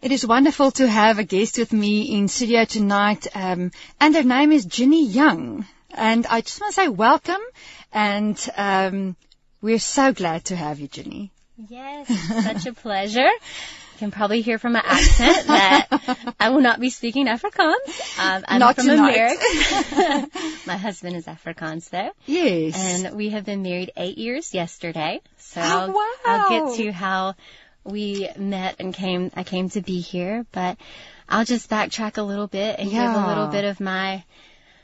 It 0.00 0.12
is 0.12 0.24
wonderful 0.26 0.70
to 0.72 0.88
have 0.88 1.18
a 1.18 1.24
guest 1.24 1.58
with 1.58 1.72
me 1.72 2.16
in 2.16 2.28
studio 2.28 2.64
tonight, 2.64 3.26
um, 3.34 3.72
and 4.00 4.14
her 4.14 4.22
name 4.22 4.52
is 4.52 4.64
Ginny 4.64 5.04
Young. 5.06 5.66
And 5.90 6.24
I 6.26 6.40
just 6.40 6.60
want 6.60 6.72
to 6.74 6.80
say 6.80 6.88
welcome, 6.88 7.40
and 7.92 8.38
um, 8.56 9.16
we're 9.60 9.80
so 9.80 10.12
glad 10.12 10.44
to 10.46 10.56
have 10.56 10.78
you, 10.78 10.86
Ginny. 10.86 11.32
Yes, 11.68 12.06
such 12.44 12.66
a 12.66 12.72
pleasure. 12.72 13.26
You 13.26 13.98
can 13.98 14.10
probably 14.12 14.42
hear 14.42 14.58
from 14.60 14.74
my 14.74 14.82
accent 14.84 15.48
that 15.48 16.34
I 16.38 16.50
will 16.50 16.60
not 16.60 16.78
be 16.78 16.90
speaking 16.90 17.26
Afrikaans. 17.26 18.18
Um, 18.20 18.44
I'm 18.46 18.60
Not 18.60 18.76
from 18.76 18.86
tonight. 18.86 19.16
America. 19.16 20.28
my 20.68 20.76
husband 20.76 21.16
is 21.16 21.26
Afrikaans 21.26 21.90
though. 21.90 22.10
Yes. 22.26 22.76
And 22.76 23.16
we 23.16 23.30
have 23.30 23.44
been 23.44 23.62
married 23.62 23.90
eight 23.96 24.16
years 24.16 24.54
yesterday. 24.54 25.20
So 25.38 25.60
Oh, 25.60 25.64
I'll, 25.64 25.92
wow. 25.92 26.12
I'll 26.26 26.68
get 26.68 26.76
to 26.84 26.92
how 26.92 27.34
we 27.88 28.28
met 28.36 28.76
and 28.78 28.94
came, 28.94 29.30
I 29.34 29.44
came 29.44 29.68
to 29.70 29.80
be 29.80 30.00
here, 30.00 30.46
but 30.52 30.76
I'll 31.28 31.44
just 31.44 31.70
backtrack 31.70 32.18
a 32.18 32.22
little 32.22 32.46
bit 32.46 32.78
and 32.78 32.90
give 32.90 33.02
a 33.02 33.26
little 33.26 33.48
bit 33.48 33.64
of 33.64 33.80
my, 33.80 34.24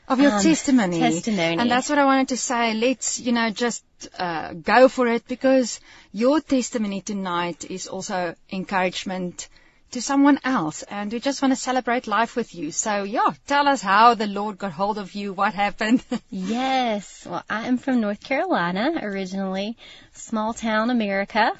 of 0.07 0.19
your 0.19 0.33
um, 0.33 0.41
testimony. 0.41 0.99
testimony. 0.99 1.57
And 1.57 1.69
that's 1.69 1.89
what 1.89 1.99
I 1.99 2.05
wanted 2.05 2.29
to 2.29 2.37
say. 2.37 2.73
Let's, 2.73 3.19
you 3.19 3.31
know, 3.31 3.49
just 3.49 3.83
uh, 4.17 4.53
go 4.53 4.87
for 4.87 5.07
it 5.07 5.27
because 5.27 5.79
your 6.11 6.41
testimony 6.41 7.01
tonight 7.01 7.69
is 7.69 7.87
also 7.87 8.35
encouragement 8.51 9.47
to 9.91 10.01
someone 10.01 10.39
else. 10.43 10.83
And 10.83 11.11
we 11.11 11.19
just 11.19 11.41
want 11.41 11.53
to 11.53 11.59
celebrate 11.59 12.05
life 12.05 12.35
with 12.35 12.53
you. 12.53 12.71
So, 12.71 13.03
yeah, 13.03 13.31
tell 13.47 13.67
us 13.67 13.81
how 13.81 14.13
the 14.13 14.27
Lord 14.27 14.57
got 14.57 14.73
hold 14.73 14.97
of 14.97 15.13
you, 15.13 15.33
what 15.33 15.53
happened. 15.53 16.03
Yes. 16.29 17.25
Well, 17.25 17.43
I 17.49 17.67
am 17.67 17.77
from 17.77 18.01
North 18.01 18.21
Carolina 18.21 18.99
originally, 19.01 19.77
small 20.13 20.53
town 20.53 20.89
America, 20.89 21.53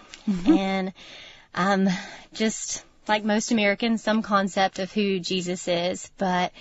and 0.45 0.91
um, 1.55 1.89
just 2.33 2.85
like 3.07 3.23
most 3.23 3.51
Americans, 3.51 4.03
some 4.03 4.21
concept 4.21 4.79
of 4.79 4.91
who 4.91 5.19
Jesus 5.19 5.67
is, 5.67 6.09
but 6.17 6.51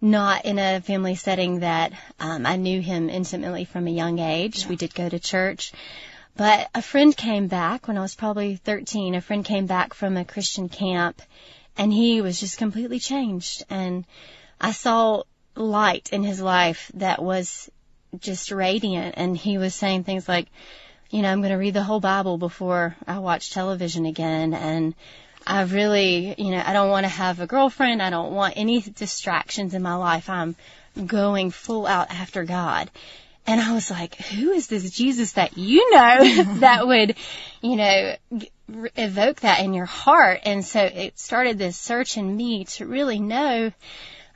not 0.00 0.44
in 0.44 0.58
a 0.58 0.80
family 0.80 1.14
setting 1.14 1.60
that 1.60 1.92
um, 2.20 2.46
I 2.46 2.56
knew 2.56 2.80
him 2.80 3.08
intimately 3.08 3.64
from 3.64 3.86
a 3.86 3.90
young 3.90 4.18
age. 4.18 4.66
We 4.66 4.76
did 4.76 4.94
go 4.94 5.08
to 5.08 5.18
church. 5.18 5.72
But 6.36 6.68
a 6.74 6.82
friend 6.82 7.16
came 7.16 7.48
back 7.48 7.88
when 7.88 7.96
I 7.96 8.02
was 8.02 8.14
probably 8.14 8.56
13. 8.56 9.14
A 9.14 9.20
friend 9.20 9.44
came 9.44 9.66
back 9.66 9.94
from 9.94 10.16
a 10.16 10.24
Christian 10.24 10.68
camp 10.68 11.22
and 11.78 11.92
he 11.92 12.20
was 12.20 12.38
just 12.38 12.58
completely 12.58 12.98
changed. 12.98 13.64
And 13.70 14.04
I 14.60 14.72
saw 14.72 15.22
light 15.54 16.10
in 16.12 16.22
his 16.22 16.40
life 16.40 16.90
that 16.94 17.22
was 17.22 17.70
just 18.18 18.50
radiant. 18.50 19.14
And 19.16 19.34
he 19.34 19.56
was 19.56 19.74
saying 19.74 20.04
things 20.04 20.28
like, 20.28 20.48
you 21.10 21.22
know, 21.22 21.30
I'm 21.30 21.40
going 21.40 21.52
to 21.52 21.58
read 21.58 21.74
the 21.74 21.82
whole 21.82 22.00
Bible 22.00 22.38
before 22.38 22.96
I 23.06 23.18
watch 23.18 23.50
television 23.50 24.06
again. 24.06 24.54
And 24.54 24.94
I 25.46 25.62
really, 25.62 26.34
you 26.38 26.50
know, 26.50 26.62
I 26.64 26.72
don't 26.72 26.90
want 26.90 27.04
to 27.04 27.10
have 27.10 27.40
a 27.40 27.46
girlfriend. 27.46 28.02
I 28.02 28.10
don't 28.10 28.32
want 28.32 28.54
any 28.56 28.80
distractions 28.80 29.74
in 29.74 29.82
my 29.82 29.94
life. 29.94 30.28
I'm 30.28 30.56
going 31.06 31.50
full 31.50 31.86
out 31.86 32.10
after 32.10 32.44
God. 32.44 32.90
And 33.46 33.60
I 33.60 33.74
was 33.74 33.90
like, 33.90 34.16
who 34.16 34.50
is 34.50 34.66
this 34.66 34.90
Jesus 34.90 35.32
that 35.32 35.56
you 35.56 35.94
know 35.94 36.44
that 36.60 36.86
would, 36.86 37.14
you 37.60 37.76
know, 37.76 38.16
evoke 38.96 39.40
that 39.40 39.60
in 39.60 39.72
your 39.72 39.84
heart? 39.84 40.40
And 40.44 40.64
so 40.64 40.80
it 40.82 41.18
started 41.18 41.56
this 41.56 41.76
search 41.76 42.16
in 42.16 42.36
me 42.36 42.64
to 42.64 42.86
really 42.86 43.20
know 43.20 43.70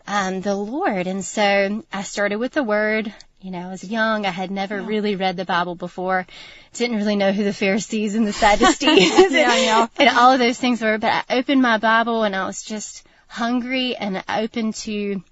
um, 0.07 0.41
the 0.43 0.55
Lord. 0.55 1.09
And 1.09 1.25
so 1.25 1.85
I 1.93 2.03
started 2.03 2.37
with 2.37 2.53
the 2.53 2.63
Word. 2.63 3.13
You 3.43 3.51
know, 3.51 3.69
I 3.69 3.71
was 3.71 3.83
young. 3.83 4.27
I 4.27 4.31
had 4.31 4.51
never 4.51 4.83
really 4.83 5.17
read 5.17 5.37
the 5.37 5.47
Bible 5.47 5.75
before. 5.75 6.27
Didn't 6.75 6.99
really 6.99 7.17
know 7.17 7.33
who 7.33 7.43
the 7.43 7.55
Pharisees 7.55 8.15
and 8.15 8.27
the 8.27 8.35
Sadducees 8.35 8.79
Yeah, 9.31 9.57
yeah. 9.57 9.87
and 9.99 10.11
all 10.11 10.33
of 10.33 10.39
those 10.39 10.59
things 10.59 10.83
were. 10.83 10.99
But 10.99 11.25
I 11.29 11.39
opened 11.39 11.63
my 11.63 11.79
Bible 11.79 12.23
and 12.25 12.37
I 12.37 12.47
was 12.47 12.63
just 12.63 13.07
hungry 13.29 13.97
and 13.97 14.23
open 14.29 14.73
to 14.73 15.23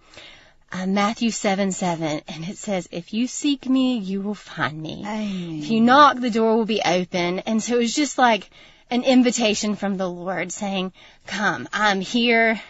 uh, 0.72 0.86
Matthew 0.86 1.30
7 1.30 1.72
7. 1.72 2.22
And 2.28 2.48
it 2.48 2.56
says, 2.56 2.88
If 2.90 3.12
you 3.12 3.26
seek 3.26 3.68
me, 3.68 3.98
you 3.98 4.22
will 4.22 4.34
find 4.34 4.80
me. 4.80 5.02
Amen. 5.06 5.58
If 5.58 5.70
you 5.70 5.80
knock, 5.82 6.18
the 6.18 6.30
door 6.30 6.56
will 6.56 6.66
be 6.66 6.80
open. 6.82 7.40
And 7.40 7.62
so 7.62 7.74
it 7.74 7.80
was 7.80 7.94
just 7.94 8.16
like 8.16 8.50
an 8.90 9.02
invitation 9.02 9.76
from 9.76 9.96
the 9.98 10.08
Lord 10.08 10.50
saying, 10.50 10.92
Come, 11.26 11.68
I'm 11.72 12.00
here. 12.00 12.60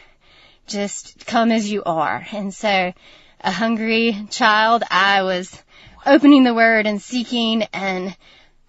Just 0.66 1.26
come 1.26 1.50
as 1.50 1.70
you 1.70 1.82
are. 1.84 2.26
And 2.32 2.52
so, 2.52 2.92
a 3.40 3.50
hungry 3.50 4.26
child, 4.30 4.82
I 4.90 5.22
was 5.22 5.62
opening 6.04 6.44
the 6.44 6.54
word 6.54 6.86
and 6.86 7.00
seeking 7.00 7.62
and 7.72 8.16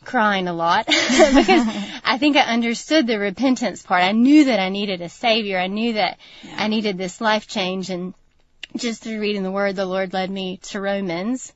crying 0.06 0.48
a 0.48 0.54
lot 0.54 0.86
because 0.88 1.68
I 2.04 2.18
think 2.18 2.38
I 2.38 2.42
understood 2.42 3.06
the 3.06 3.20
repentance 3.20 3.82
part. 3.82 4.04
I 4.04 4.12
knew 4.12 4.46
that 4.46 4.60
I 4.60 4.70
needed 4.70 5.02
a 5.02 5.10
savior. 5.10 5.60
I 5.60 5.68
knew 5.68 5.94
that 5.94 6.18
I 6.56 6.68
needed 6.68 6.98
this 6.98 7.22
life 7.22 7.48
change 7.48 7.90
and 7.90 8.14
just 8.76 9.04
through 9.04 9.20
reading 9.20 9.44
the 9.44 9.52
word, 9.52 9.76
the 9.76 9.86
Lord 9.86 10.14
led 10.14 10.30
me 10.30 10.58
to 10.58 10.80
Romans, 10.80 11.54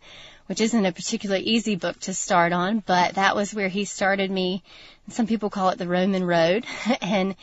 which 0.48 0.62
isn't 0.62 0.86
a 0.86 0.92
particularly 0.92 1.44
easy 1.44 1.76
book 1.76 2.00
to 2.02 2.14
start 2.14 2.54
on, 2.54 2.80
but 2.80 3.16
that 3.16 3.36
was 3.36 3.54
where 3.54 3.70
he 3.70 3.86
started 3.86 4.32
me. 4.32 4.64
Some 5.10 5.28
people 5.28 5.50
call 5.50 5.70
it 5.70 5.78
the 5.78 5.88
Roman 5.88 6.24
road 6.24 6.66
and 7.02 7.36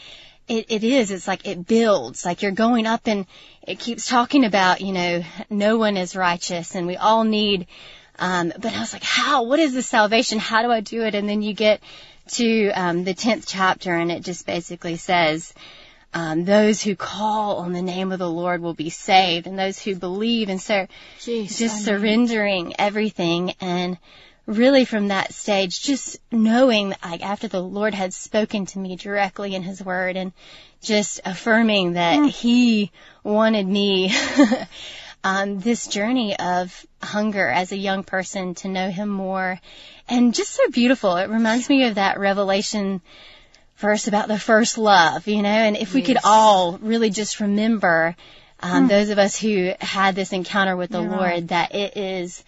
it, 0.51 0.67
it 0.69 0.85
is, 0.85 1.13
it's 1.13 1.29
like 1.29 1.47
it 1.47 1.65
builds, 1.67 2.25
like 2.25 2.43
you're 2.43 2.51
going 2.51 2.87
up 2.87 3.03
and 3.07 3.27
it 3.63 3.79
keeps 3.79 4.09
talking 4.09 4.45
about, 4.45 4.81
you 4.81 4.93
know, 4.93 5.23
no 5.49 5.79
one 5.79 5.97
is 5.97 6.17
righteous 6.17 6.75
and 6.75 6.89
we 6.89 6.97
all 6.97 7.23
need, 7.23 7.69
um, 8.19 8.53
but 8.59 8.75
I 8.75 8.81
was 8.81 8.93
like, 8.93 9.05
how, 9.05 9.45
what 9.45 9.61
is 9.61 9.75
the 9.75 9.83
salvation? 9.83 10.41
How 10.41 10.63
do 10.63 10.71
I 10.73 10.81
do 10.81 11.05
it? 11.05 11.15
And 11.15 11.29
then 11.29 11.41
you 11.41 11.55
get 11.55 11.81
to, 12.33 12.71
um, 12.71 13.05
the 13.05 13.15
10th 13.15 13.45
chapter 13.47 13.95
and 13.95 14.11
it 14.11 14.25
just 14.25 14.45
basically 14.45 14.97
says, 14.97 15.55
um, 16.13 16.45
those 16.45 16.83
who 16.83 16.97
call 16.97 17.59
on 17.59 17.73
the 17.73 17.83
name 17.83 18.11
of 18.11 18.19
the 18.19 18.29
Lord 18.29 18.61
will 18.61 18.75
be 18.75 18.91
saved 18.91 19.47
and 19.47 19.57
those 19.57 19.79
who 19.79 19.95
believe. 19.95 20.49
And 20.49 20.61
so 20.61 20.89
Yes, 21.27 21.59
just 21.59 21.87
amen. 21.87 22.01
surrendering 22.01 22.75
everything 22.77 23.55
and 23.61 23.97
really 24.51 24.85
from 24.85 25.09
that 25.09 25.33
stage, 25.33 25.81
just 25.81 26.19
knowing 26.33 26.95
like 27.05 27.25
after 27.25 27.49
the 27.49 27.63
Lord 27.63 27.95
had 27.95 28.13
spoken 28.13 28.67
to 28.67 28.79
me 28.79 28.97
directly 28.97 29.55
in 29.55 29.63
his 29.63 29.83
word 29.83 30.17
and 30.17 30.33
just 30.83 31.21
affirming 31.25 31.95
that 31.95 32.19
mm. 32.19 32.29
he 32.29 32.91
wanted 33.23 33.67
me 33.67 34.13
on 34.13 34.67
um, 35.25 35.61
this 35.61 35.87
journey 35.87 36.37
of 36.37 36.87
hunger 37.03 37.47
as 37.47 37.73
a 37.73 37.77
young 37.77 38.03
person 38.03 38.55
to 38.57 38.69
know 38.69 38.91
him 38.91 39.09
more. 39.09 39.61
And 40.09 40.35
just 40.35 40.53
so 40.53 40.69
beautiful. 40.71 41.17
It 41.17 41.29
reminds 41.29 41.69
me 41.69 41.85
of 41.85 41.95
that 41.95 42.19
revelation 42.19 43.01
verse 43.77 44.09
about 44.09 44.29
the 44.29 44.39
first 44.39 44.79
love, 44.79 45.27
you 45.29 45.43
know, 45.43 45.49
and 45.49 45.77
if 45.77 45.95
we 45.95 46.03
could 46.03 46.19
all 46.25 46.77
really 46.79 47.11
just 47.11 47.41
remember, 47.41 48.17
um, 48.61 48.87
mm. 48.87 48.89
those 48.89 49.11
of 49.11 49.19
us 49.19 49.39
who 49.39 49.73
had 49.81 50.15
this 50.15 50.33
encounter 50.33 50.77
with 50.77 50.91
the 50.91 51.01
You're 51.01 51.11
Lord, 51.11 51.23
right. 51.23 51.49
that 51.49 51.75
it 51.75 51.97
is 51.97 52.45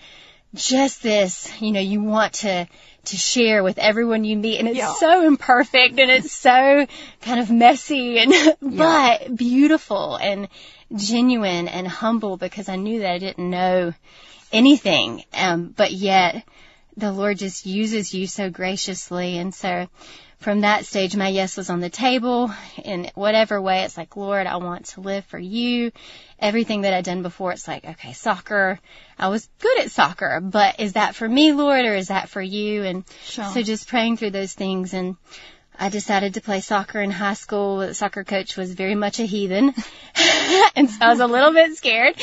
just 0.54 1.02
this, 1.02 1.50
you 1.60 1.72
know, 1.72 1.80
you 1.80 2.02
want 2.02 2.34
to, 2.34 2.66
to 3.06 3.16
share 3.16 3.62
with 3.62 3.78
everyone 3.78 4.24
you 4.24 4.36
meet 4.36 4.58
and 4.58 4.68
it's 4.68 4.78
Yeah. 4.78 4.92
so 4.94 5.26
imperfect 5.26 5.98
and 5.98 6.10
it's 6.10 6.32
so 6.32 6.86
kind 7.22 7.40
of 7.40 7.50
messy 7.50 8.18
and, 8.18 8.32
but 8.62 9.34
beautiful 9.34 10.16
and 10.16 10.48
genuine 10.94 11.68
and 11.68 11.88
humble 11.88 12.36
because 12.36 12.68
I 12.68 12.76
knew 12.76 13.00
that 13.00 13.12
I 13.12 13.18
didn't 13.18 13.50
know 13.50 13.94
anything. 14.52 15.24
Um, 15.34 15.74
but 15.76 15.92
yet 15.92 16.44
the 16.96 17.12
Lord 17.12 17.38
just 17.38 17.64
uses 17.66 18.12
you 18.12 18.26
so 18.26 18.50
graciously. 18.50 19.38
And 19.38 19.54
so 19.54 19.88
from 20.42 20.60
that 20.60 20.84
stage, 20.84 21.16
my 21.16 21.28
yes 21.28 21.56
was 21.56 21.70
on 21.70 21.80
the 21.80 21.88
table 21.88 22.50
in 22.84 23.10
whatever 23.14 23.60
way. 23.60 23.82
It's 23.82 23.96
like, 23.96 24.16
Lord, 24.16 24.46
I 24.46 24.56
want 24.56 24.86
to 24.86 25.00
live 25.00 25.24
for 25.26 25.38
you. 25.38 25.92
Everything 26.38 26.82
that 26.82 26.92
I'd 26.92 27.04
done 27.04 27.22
before, 27.22 27.52
it's 27.52 27.68
like, 27.68 27.84
okay, 27.84 28.12
soccer. 28.12 28.78
I 29.18 29.28
was 29.28 29.48
good 29.60 29.80
at 29.80 29.90
soccer, 29.90 30.40
but 30.40 30.80
is 30.80 30.94
that 30.94 31.14
for 31.14 31.28
me, 31.28 31.52
Lord, 31.52 31.84
or 31.84 31.94
is 31.94 32.08
that 32.08 32.28
for 32.28 32.42
you? 32.42 32.82
And 32.84 33.04
Sure. 33.24 33.44
so 33.44 33.62
just 33.62 33.88
praying 33.88 34.16
through 34.16 34.30
those 34.30 34.52
things 34.52 34.94
and 34.94 35.16
I 35.78 35.88
decided 35.88 36.34
to 36.34 36.40
play 36.40 36.60
soccer 36.60 37.00
in 37.00 37.10
high 37.10 37.34
school. 37.34 37.78
The 37.78 37.94
soccer 37.94 38.24
coach 38.24 38.56
was 38.56 38.74
very 38.74 38.94
much 38.94 39.20
a 39.20 39.24
heathen. 39.24 39.74
and 40.76 40.90
so 40.90 40.98
I 41.00 41.08
was 41.08 41.20
a 41.20 41.26
little 41.26 41.52
bit 41.52 41.76
scared. 41.76 42.14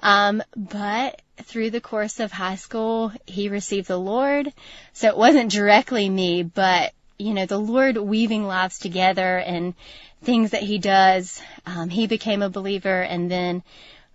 Um, 0.00 0.42
but 0.56 1.20
through 1.42 1.70
the 1.70 1.80
course 1.80 2.20
of 2.20 2.30
high 2.30 2.56
school, 2.56 3.12
he 3.26 3.48
received 3.48 3.88
the 3.88 3.98
Lord. 3.98 4.52
So 4.92 5.08
it 5.08 5.16
wasn't 5.16 5.50
directly 5.50 6.08
me, 6.08 6.42
but 6.42 6.92
you 7.18 7.34
know, 7.34 7.46
the 7.46 7.58
Lord 7.58 7.96
weaving 7.96 8.44
lives 8.46 8.78
together 8.78 9.38
and 9.38 9.74
things 10.22 10.50
that 10.50 10.62
he 10.62 10.78
does. 10.78 11.40
Um, 11.66 11.88
he 11.88 12.06
became 12.06 12.42
a 12.42 12.50
believer 12.50 13.00
and 13.00 13.30
then 13.30 13.62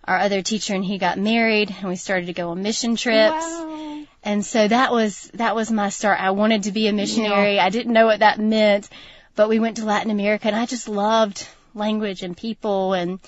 our 0.04 0.18
other 0.18 0.42
teacher 0.42 0.74
and 0.74 0.84
he 0.84 0.98
got 0.98 1.18
married 1.18 1.74
and 1.78 1.88
we 1.88 1.96
started 1.96 2.26
to 2.26 2.32
go 2.32 2.50
on 2.50 2.62
mission 2.62 2.96
trips. 2.96 3.44
Wow. 3.44 4.04
And 4.24 4.44
so 4.44 4.66
that 4.66 4.90
was 4.90 5.30
that 5.34 5.54
was 5.54 5.70
my 5.70 5.90
start. 5.90 6.20
I 6.20 6.30
wanted 6.30 6.64
to 6.64 6.72
be 6.72 6.88
a 6.88 6.92
missionary. 6.92 7.60
I 7.60 7.70
didn't 7.70 7.92
know 7.92 8.06
what 8.06 8.20
that 8.20 8.38
meant, 8.38 8.88
but 9.36 9.48
we 9.48 9.58
went 9.58 9.76
to 9.76 9.84
Latin 9.84 10.10
America 10.10 10.48
and 10.48 10.56
I 10.56 10.66
just 10.66 10.88
loved 10.88 11.46
language 11.74 12.22
and 12.22 12.36
people 12.36 12.94
and 12.94 13.20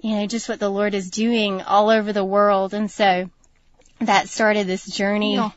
you 0.00 0.16
know 0.16 0.26
just 0.26 0.48
what 0.48 0.58
the 0.58 0.70
Lord 0.70 0.94
is 0.94 1.10
doing 1.10 1.62
all 1.62 1.90
over 1.90 2.12
the 2.12 2.24
world. 2.24 2.74
And 2.74 2.90
so 2.90 3.30
that 4.00 4.28
started 4.28 4.66
this 4.66 4.86
journey. 4.86 5.36
Yeah. 5.36 5.50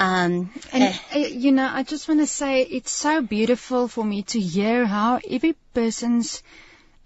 Um, 0.00 0.50
And, 0.72 0.82
eh, 0.82 0.96
uh, 1.14 1.18
you 1.18 1.52
know, 1.52 1.68
I 1.72 1.82
just 1.82 2.08
want 2.08 2.20
to 2.20 2.26
say 2.26 2.62
it's 2.62 2.90
so 2.90 3.20
beautiful 3.20 3.86
for 3.86 4.04
me 4.04 4.22
to 4.34 4.40
hear 4.40 4.86
how 4.86 5.20
every 5.30 5.54
person's 5.74 6.42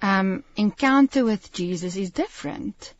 um, 0.00 0.44
encounter 0.56 1.24
with 1.24 1.52
Jesus 1.52 1.96
is 1.96 2.10
different. 2.10 2.94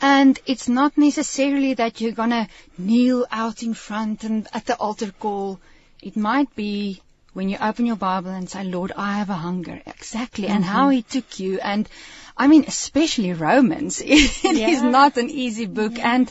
And 0.00 0.38
it's 0.46 0.68
not 0.68 0.96
necessarily 0.96 1.74
that 1.74 2.00
you're 2.00 2.12
gonna 2.22 2.48
kneel 2.78 3.26
out 3.32 3.62
in 3.64 3.74
front 3.74 4.22
and 4.22 4.46
at 4.52 4.64
the 4.66 4.76
altar 4.76 5.12
call. 5.18 5.58
It 6.00 6.16
might 6.16 6.54
be 6.54 7.00
when 7.32 7.48
you 7.48 7.58
open 7.60 7.86
your 7.86 7.96
Bible 7.96 8.30
and 8.30 8.48
say, 8.48 8.62
Lord, 8.64 8.92
I 8.96 9.18
have 9.18 9.28
a 9.30 9.34
hunger. 9.34 9.80
Exactly. 9.86 10.46
And 10.46 10.64
how 10.64 10.88
He 10.90 11.02
took 11.02 11.40
you. 11.40 11.58
And 11.60 11.88
I 12.36 12.46
mean, 12.46 12.64
especially 12.68 13.32
Romans. 13.32 14.00
It 14.04 14.44
is 14.44 14.58
Yeah. 14.58 14.90
not 14.90 15.16
an 15.16 15.30
easy 15.30 15.66
book. 15.66 15.98
And, 15.98 16.30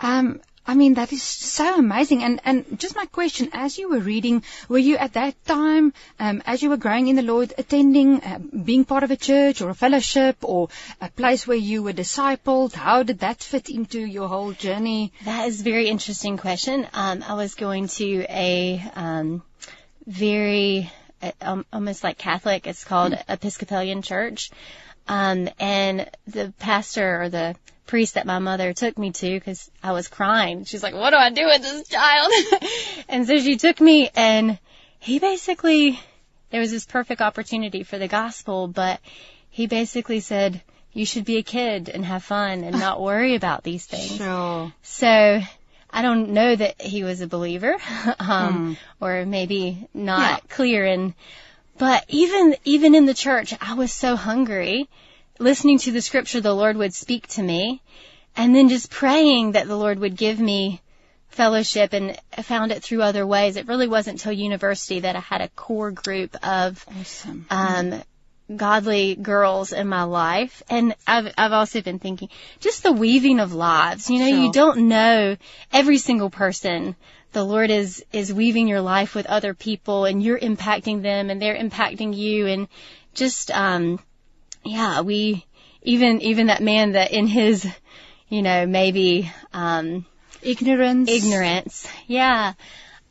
um, 0.00 0.40
I 0.66 0.74
mean, 0.74 0.94
that 0.94 1.12
is 1.12 1.22
so 1.22 1.76
amazing. 1.76 2.22
And, 2.22 2.40
and 2.44 2.78
just 2.78 2.94
my 2.94 3.06
question, 3.06 3.50
as 3.52 3.78
you 3.78 3.90
were 3.90 3.98
reading, 3.98 4.44
were 4.68 4.78
you 4.78 4.96
at 4.96 5.14
that 5.14 5.34
time, 5.44 5.92
um, 6.18 6.42
as 6.46 6.62
you 6.62 6.70
were 6.70 6.76
growing 6.76 7.08
in 7.08 7.16
the 7.16 7.22
Lord, 7.22 7.52
attending, 7.58 8.22
uh, 8.22 8.38
being 8.38 8.84
part 8.84 9.02
of 9.02 9.10
a 9.10 9.16
church 9.16 9.62
or 9.62 9.70
a 9.70 9.74
fellowship 9.74 10.36
or 10.42 10.68
a 11.00 11.08
place 11.08 11.46
where 11.46 11.56
you 11.56 11.82
were 11.82 11.92
discipled? 11.92 12.74
How 12.74 13.02
did 13.02 13.20
that 13.20 13.42
fit 13.42 13.68
into 13.68 14.00
your 14.00 14.28
whole 14.28 14.52
journey? 14.52 15.12
That 15.24 15.48
is 15.48 15.60
a 15.60 15.64
very 15.64 15.88
interesting 15.88 16.36
question. 16.36 16.86
Um, 16.92 17.24
I 17.26 17.34
was 17.34 17.54
going 17.54 17.88
to 17.88 18.26
a 18.28 18.84
um, 18.94 19.42
very 20.06 20.90
uh, 21.22 21.32
um, 21.40 21.66
almost 21.72 22.04
like 22.04 22.18
Catholic. 22.18 22.66
It's 22.66 22.84
called 22.84 23.18
Episcopalian 23.28 24.02
Church, 24.02 24.50
um, 25.08 25.48
and 25.58 26.08
the 26.26 26.52
pastor 26.58 27.22
or 27.22 27.28
the 27.28 27.56
priest 27.90 28.14
that 28.14 28.24
my 28.24 28.38
mother 28.38 28.72
took 28.72 28.96
me 28.96 29.10
to 29.10 29.30
because 29.34 29.68
I 29.82 29.92
was 29.92 30.06
crying. 30.06 30.64
She's 30.64 30.82
like, 30.82 30.94
"What 30.94 31.10
do 31.10 31.16
I 31.16 31.30
do 31.30 31.44
with 31.44 31.60
this 31.60 31.88
child?" 31.88 32.32
and 33.08 33.26
so 33.26 33.38
she 33.38 33.56
took 33.56 33.80
me, 33.80 34.08
and 34.14 34.58
he 35.00 35.18
basically 35.18 36.00
there 36.50 36.60
was 36.60 36.70
this 36.70 36.86
perfect 36.86 37.20
opportunity 37.20 37.82
for 37.82 37.98
the 37.98 38.08
gospel, 38.08 38.68
but 38.68 39.00
he 39.50 39.66
basically 39.66 40.20
said. 40.20 40.62
You 40.92 41.06
should 41.06 41.24
be 41.24 41.36
a 41.36 41.44
kid 41.44 41.88
and 41.88 42.04
have 42.04 42.24
fun 42.24 42.64
and 42.64 42.76
not 42.76 43.00
worry 43.08 43.36
about 43.36 43.62
these 43.62 43.86
things. 43.86 44.16
Sure. 44.16 44.72
So 44.82 45.40
I 45.88 46.02
don't 46.02 46.30
know 46.30 46.56
that 46.56 46.82
he 46.82 47.04
was 47.04 47.20
a 47.20 47.28
believer, 47.28 47.76
um, 48.18 48.76
or 49.00 49.24
maybe 49.24 49.86
not 49.94 50.48
clear. 50.48 50.84
And 50.84 51.14
but 51.78 52.04
even 52.08 52.56
even 52.64 52.96
in 52.96 53.06
the 53.06 53.14
church, 53.14 53.54
I 53.60 53.74
was 53.74 53.92
so 53.92 54.16
hungry, 54.16 54.88
listening 55.40 55.78
to 55.78 55.90
the 55.92 56.00
scripture, 56.02 56.40
the 56.40 56.54
Lord 56.54 56.76
would 56.76 56.94
speak 56.94 57.26
to 57.28 57.42
me, 57.42 57.82
and 58.36 58.54
then 58.54 58.68
just 58.68 58.90
praying 58.90 59.52
that 59.52 59.66
the 59.66 59.76
Lord 59.76 59.98
would 59.98 60.16
give 60.16 60.38
me 60.38 60.80
fellowship. 61.28 61.92
And 61.92 62.16
I 62.36 62.42
found 62.42 62.70
it 62.72 62.82
through 62.82 63.02
other 63.02 63.26
ways. 63.26 63.56
It 63.56 63.66
really 63.66 63.88
wasn't 63.88 64.20
until 64.20 64.32
university 64.32 65.00
that 65.00 65.16
I 65.16 65.20
had 65.20 65.40
a 65.40 65.48
core 65.48 65.90
group 65.90 66.36
of 66.44 66.84
Awesome. 67.00 67.46
um, 67.50 68.02
godly 68.54 69.14
girls 69.16 69.72
in 69.72 69.88
my 69.88 70.02
life. 70.04 70.62
And 70.68 70.94
I've, 71.06 71.32
I've 71.38 71.52
also 71.52 71.80
been 71.80 71.98
thinking 71.98 72.28
just 72.60 72.82
the 72.82 72.92
weaving 72.92 73.40
of 73.40 73.52
lives. 73.54 74.10
You 74.10 74.18
know, 74.20 74.28
Sure. 74.28 74.38
you 74.38 74.52
don't 74.52 74.88
know 74.88 75.36
every 75.72 75.98
single 75.98 76.30
person. 76.30 76.96
The 77.32 77.44
Lord 77.44 77.70
is, 77.70 78.04
is 78.12 78.32
weaving 78.34 78.66
your 78.66 78.80
life 78.80 79.14
with 79.14 79.26
other 79.26 79.54
people 79.54 80.04
and 80.04 80.20
you're 80.22 80.38
impacting 80.38 81.00
them 81.02 81.30
and 81.30 81.40
they're 81.40 81.56
impacting 81.56 82.14
you 82.16 82.46
and 82.48 82.68
just, 83.14 83.50
um, 83.52 84.00
yeah, 84.64 85.00
we, 85.00 85.44
even, 85.82 86.20
even 86.22 86.48
that 86.48 86.62
man 86.62 86.92
that 86.92 87.12
in 87.12 87.26
his, 87.26 87.66
you 88.28 88.42
know, 88.42 88.66
maybe, 88.66 89.30
um, 89.52 90.06
Ignorance. 90.42 91.10
ignorance, 91.10 91.88
yeah, 92.06 92.54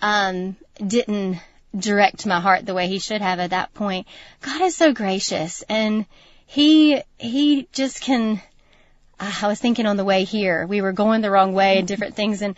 um, 0.01 0.55
didn't 0.85 1.39
direct 1.77 2.25
my 2.25 2.39
heart 2.39 2.65
the 2.65 2.73
way 2.73 2.87
he 2.87 2.99
should 2.99 3.21
have 3.21 3.39
at 3.39 3.51
that 3.51 3.73
point. 3.73 4.07
God 4.41 4.61
is 4.61 4.75
so 4.75 4.93
gracious 4.93 5.63
and 5.69 6.05
he, 6.47 7.01
he 7.19 7.67
just 7.71 8.01
can, 8.01 8.41
I 9.19 9.47
was 9.47 9.59
thinking 9.59 9.85
on 9.85 9.97
the 9.97 10.05
way 10.05 10.23
here, 10.23 10.65
we 10.65 10.81
were 10.81 10.93
going 10.93 11.21
the 11.21 11.29
wrong 11.29 11.53
way 11.53 11.77
and 11.77 11.87
different 11.87 12.15
things 12.15 12.41
and 12.41 12.55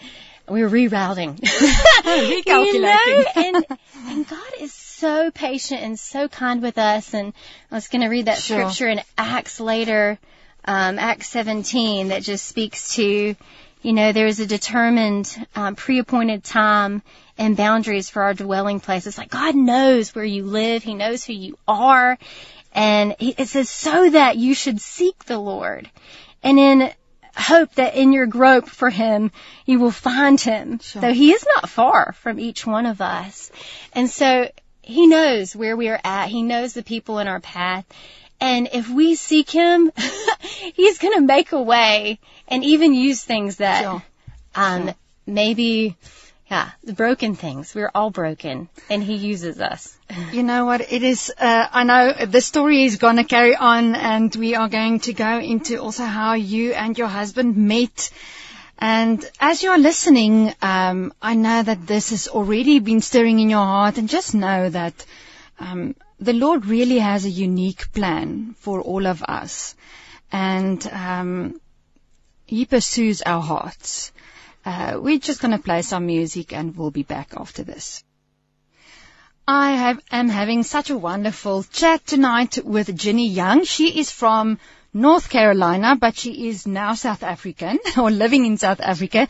we 0.50 0.64
were 0.64 0.70
rerouting. 0.70 1.40
Recalculating. 2.04 2.74
You 2.74 2.82
know? 2.82 3.26
and, 3.36 3.66
and 4.08 4.28
God 4.28 4.52
is 4.60 4.74
so 4.74 5.32
patient 5.32 5.82
and 5.82 6.00
so 6.00 6.28
kind 6.28 6.62
with 6.62 6.78
us. 6.78 7.14
And 7.14 7.34
I 7.72 7.76
was 7.76 7.88
going 7.88 8.02
to 8.02 8.08
read 8.08 8.26
that 8.26 8.38
Sure. 8.40 8.60
scripture 8.70 8.90
in 8.90 9.02
Acts 9.18 9.60
later, 9.60 10.20
um, 10.66 11.00
Acts 11.00 11.30
17, 11.30 12.10
that 12.10 12.24
just 12.24 12.46
speaks 12.46 12.96
to, 12.96 13.36
you 13.82 13.94
know, 13.94 14.12
there's 14.12 14.40
a 14.40 14.46
determined, 14.46 15.36
um, 15.56 15.76
pre-appointed 15.76 16.44
time 16.44 17.02
and 17.38 17.58
boundaries 17.58 18.10
for 18.10 18.22
our 18.24 18.34
dwelling 18.34 18.80
place. 18.80 19.08
It's 19.08 19.18
like 19.18 19.30
God 19.32 19.56
knows 19.56 20.14
where 20.14 20.26
you 20.26 20.44
live. 20.46 20.84
He 20.84 20.94
knows 20.94 21.24
who 21.24 21.34
you 21.34 21.58
are. 21.68 22.18
And 22.74 23.16
he- 23.20 23.36
it 23.38 23.48
says, 23.48 23.70
so 23.70 24.10
that 24.12 24.38
you 24.38 24.54
should 24.54 24.80
seek 24.80 25.26
the 25.26 25.40
Lord. 25.40 25.90
And 26.44 26.60
in 26.60 26.92
hope 27.36 27.74
that 27.76 27.96
in 27.96 28.12
your 28.14 28.26
grope 28.26 28.68
for 28.68 28.90
him, 28.90 29.32
you 29.66 29.80
will 29.80 29.92
find 29.92 30.40
him. 30.40 30.80
Sure. 30.80 31.02
Though 31.02 31.14
he 31.14 31.32
is 31.32 31.46
not 31.56 31.70
far 31.70 32.14
from 32.14 32.40
each 32.40 32.66
one 32.66 32.86
of 32.86 33.02
us. 33.02 33.52
And 33.94 34.10
so 34.10 34.50
he 34.82 35.08
knows 35.08 35.56
where 35.56 35.76
we 35.78 35.90
are 35.90 36.00
at. 36.04 36.30
He 36.30 36.44
knows 36.44 36.74
the 36.74 36.84
people 36.84 37.20
in 37.20 37.28
our 37.28 37.40
path. 37.40 37.86
And 38.40 38.70
if 38.74 38.90
we 38.90 39.16
seek 39.16 39.50
him, 39.52 39.92
he's 40.74 40.98
going 40.98 41.14
to 41.14 41.22
make 41.26 41.52
a 41.52 41.62
way 41.62 42.20
and 42.48 42.64
even 42.64 42.94
use 42.94 43.24
things 43.24 43.58
that, 43.58 43.84
Sure. 43.84 44.04
um, 44.56 44.86
Sure. 44.86 44.96
maybe, 45.28 45.96
yeah, 46.52 46.72
the 46.84 46.92
broken 46.92 47.36
things. 47.36 47.74
We're 47.74 47.92
all 47.96 48.10
broken 48.10 48.68
and 48.90 49.02
he 49.02 49.16
uses 49.16 49.62
us. 49.62 49.98
You 50.34 50.44
know 50.44 50.66
what? 50.66 50.82
It 50.82 51.04
is. 51.04 51.32
Uh, 51.38 51.68
I 51.72 51.84
know 51.86 52.26
the 52.26 52.42
story 52.42 52.84
is 52.84 52.98
going 52.98 53.16
to 53.16 53.24
carry 53.24 53.56
on, 53.56 53.96
and 53.96 54.36
we 54.36 54.56
are 54.56 54.68
going 54.68 55.00
to 55.02 55.14
go 55.14 55.40
into 55.40 55.82
also 55.82 56.04
how 56.04 56.34
you 56.34 56.74
and 56.74 56.98
your 56.98 57.08
husband 57.08 57.56
met. 57.56 58.10
And 58.78 59.24
as 59.40 59.64
you 59.64 59.72
are 59.72 59.78
listening, 59.78 60.54
um, 60.62 61.14
I 61.22 61.36
know 61.36 61.64
that 61.64 61.88
this 61.88 62.10
has 62.10 62.28
already 62.28 62.80
been 62.80 63.00
stirring 63.00 63.40
in 63.40 63.50
your 63.50 63.64
heart, 63.64 63.98
and 63.98 64.10
just 64.10 64.36
know 64.36 64.70
that 64.70 65.06
um, 65.60 65.96
the 66.20 66.34
Lord 66.34 66.66
really 66.66 67.00
has 67.00 67.24
a 67.24 67.30
unique 67.30 67.94
plan 67.94 68.56
for 68.60 68.82
all 68.82 69.08
of 69.08 69.24
us, 69.24 69.76
and 70.32 70.86
um, 70.88 71.62
He 72.46 72.66
pursues 72.66 73.22
our 73.22 73.42
hearts. 73.42 74.12
Uh, 74.66 75.00
we're 75.02 75.20
just 75.20 75.42
going 75.42 75.52
to 75.52 75.64
play 75.64 75.82
some 75.82 76.06
music, 76.06 76.54
and 76.54 76.76
we'll 76.76 76.92
be 76.92 77.04
back 77.04 77.34
after 77.36 77.64
this. 77.64 78.04
I 79.48 79.72
have, 79.72 80.00
am 80.12 80.30
having 80.30 80.64
such 80.64 80.92
a 80.92 80.98
wonderful 80.98 81.64
chat 81.64 82.06
tonight 82.06 82.60
with 82.64 82.96
Ginny 82.96 83.28
Young. 83.28 83.64
She 83.64 84.00
is 84.00 84.12
from 84.12 84.60
North 84.94 85.30
Carolina, 85.30 85.96
but 85.96 86.16
she 86.16 86.48
is 86.50 86.68
now 86.68 86.94
South 86.94 87.24
African 87.24 87.80
or 87.98 88.12
living 88.12 88.46
in 88.46 88.58
South 88.58 88.80
Africa. 88.80 89.28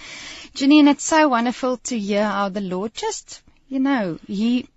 Ginny, 0.54 0.80
and 0.80 0.90
it's 0.90 1.06
so 1.06 1.30
wonderful 1.30 1.78
to 1.78 1.98
hear 1.98 2.24
how 2.24 2.50
the 2.50 2.62
Lord 2.62 2.94
just, 2.94 3.42
you 3.70 3.80
know, 3.80 4.20
He, 4.28 4.68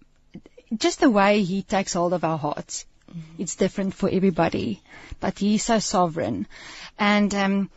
just 0.77 1.01
the 1.01 1.11
way 1.11 1.43
He 1.43 1.63
takes 1.63 1.95
hold 1.95 2.13
of 2.13 2.23
our 2.23 2.39
hearts. 2.39 2.87
It's 3.37 3.57
different 3.57 3.95
for 3.95 4.09
everybody, 4.09 4.83
but 5.19 5.39
He's 5.39 5.65
so 5.65 5.81
sovereign. 5.81 6.47
And, 6.97 7.35
um, 7.35 7.71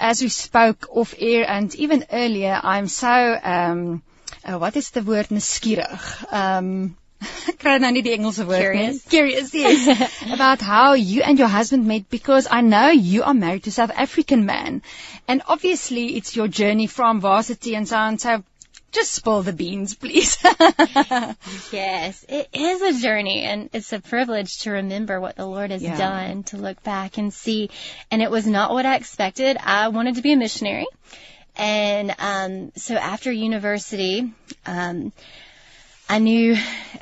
as 0.00 0.22
we 0.22 0.28
spoke 0.28 0.88
off 0.90 1.14
air 1.18 1.48
and 1.48 1.74
even 1.74 2.04
earlier, 2.12 2.58
I'm 2.62 2.88
so, 2.88 3.38
um, 3.42 4.02
uh, 4.44 4.58
wat 4.58 4.76
is 4.76 4.90
the 4.90 5.02
word 5.02 5.28
nuuskierig? 5.28 6.32
Um, 6.32 6.96
ek 7.50 7.58
kry 7.58 7.78
nou 7.82 7.90
nie 7.90 8.02
die 8.06 8.14
Engelse 8.14 8.44
woord 8.46 8.62
Curious. 8.62 8.98
nie. 9.04 9.10
Curious, 9.10 9.54
yes. 9.54 10.12
about 10.36 10.60
how 10.60 10.92
you 10.92 11.22
and 11.22 11.38
your 11.38 11.48
husband 11.48 11.86
met 11.86 12.08
because 12.08 12.46
I 12.50 12.60
know 12.60 12.88
you 12.88 13.24
are 13.24 13.34
married 13.34 13.64
to 13.64 13.70
a 13.70 13.76
South 13.76 13.90
African 13.90 14.46
man. 14.46 14.82
And 15.26 15.42
obviously 15.48 16.16
it's 16.16 16.36
your 16.36 16.46
journey 16.48 16.86
from 16.86 17.20
varsity 17.20 17.74
and 17.74 17.88
so 17.88 17.96
on. 17.96 18.18
So 18.18 18.44
just 18.92 19.12
spill 19.12 19.42
the 19.42 19.52
beans, 19.52 19.94
please. 19.94 20.38
Yes, 21.72 22.24
it 22.28 22.48
is 22.52 22.80
a 22.82 23.00
journey 23.02 23.42
and 23.42 23.68
it's 23.72 23.92
a 23.92 24.00
privilege 24.00 24.60
to 24.60 24.70
remember 24.70 25.20
what 25.20 25.36
the 25.36 25.46
Lord 25.46 25.70
has 25.70 25.82
Yeah. 25.82 25.96
done, 25.96 26.42
to 26.44 26.56
look 26.56 26.82
back 26.82 27.18
and 27.18 27.32
see. 27.32 27.70
And 28.10 28.22
it 28.22 28.30
was 28.30 28.46
not 28.46 28.72
what 28.72 28.86
I 28.86 28.96
expected. 28.96 29.56
I 29.62 29.88
wanted 29.88 30.14
to 30.16 30.22
be 30.22 30.32
a 30.32 30.36
missionary. 30.36 30.86
And 31.56 32.14
um, 32.18 32.72
so 32.76 32.94
after 32.94 33.30
university, 33.32 34.32
um, 34.66 35.12
I 36.08 36.18
knew, 36.20 36.56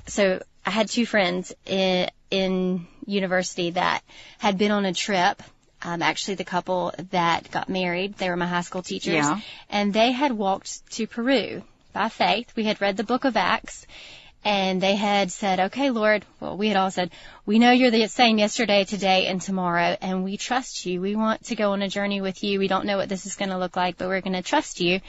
so 0.07 0.43
I 0.65 0.71
had 0.71 0.89
two 0.89 1.07
friends 1.07 1.53
in, 1.67 2.09
in 2.31 2.87
university 3.07 3.71
that 3.71 4.03
had 4.39 4.59
been 4.59 4.71
on 4.73 4.85
a 4.85 4.93
trip. 4.93 5.43
Um, 5.83 6.03
actually, 6.03 6.35
the 6.37 6.45
couple 6.45 6.93
that 7.13 7.51
got 7.51 7.69
married, 7.69 8.15
they 8.15 8.29
were 8.31 8.37
my 8.37 8.47
high 8.47 8.63
school 8.63 8.83
teachers, 8.83 9.15
Yeah. 9.15 9.41
and 9.69 9.93
they 9.93 10.11
had 10.11 10.33
walked 10.33 10.91
to 10.93 11.07
Peru 11.07 11.63
by 11.97 12.11
faith. 12.11 12.53
We 12.55 12.65
had 12.65 12.83
read 12.83 12.99
the 12.99 13.05
book 13.05 13.25
of 13.25 13.39
Acts, 13.39 13.87
and 14.45 14.83
they 14.83 14.97
had 14.97 15.33
said, 15.33 15.59
okay, 15.59 15.89
Lord, 15.89 16.27
well, 16.41 16.55
we 16.55 16.69
had 16.69 16.77
all 16.77 16.91
said, 16.91 17.11
we 17.47 17.59
know 17.59 17.71
you're 17.71 17.91
the 17.91 18.07
same 18.07 18.37
yesterday, 18.37 18.85
today, 18.85 19.29
and 19.29 19.41
tomorrow, 19.41 19.97
and 20.03 20.23
we 20.23 20.37
trust 20.37 20.85
you. 20.85 21.01
We 21.01 21.17
want 21.17 21.45
to 21.45 21.57
go 21.57 21.73
on 21.73 21.81
a 21.81 21.89
journey 21.89 22.21
with 22.21 22.45
you. 22.45 22.59
We 22.59 22.69
don't 22.69 22.85
know 22.85 22.99
what 22.99 23.09
this 23.09 23.25
is 23.25 23.37
going 23.37 23.49
to 23.49 23.57
look 23.57 23.77
like, 23.77 23.97
but 23.97 24.09
we're 24.09 24.21
going 24.21 24.35
to 24.35 24.43
trust 24.43 24.79
you. 24.79 25.01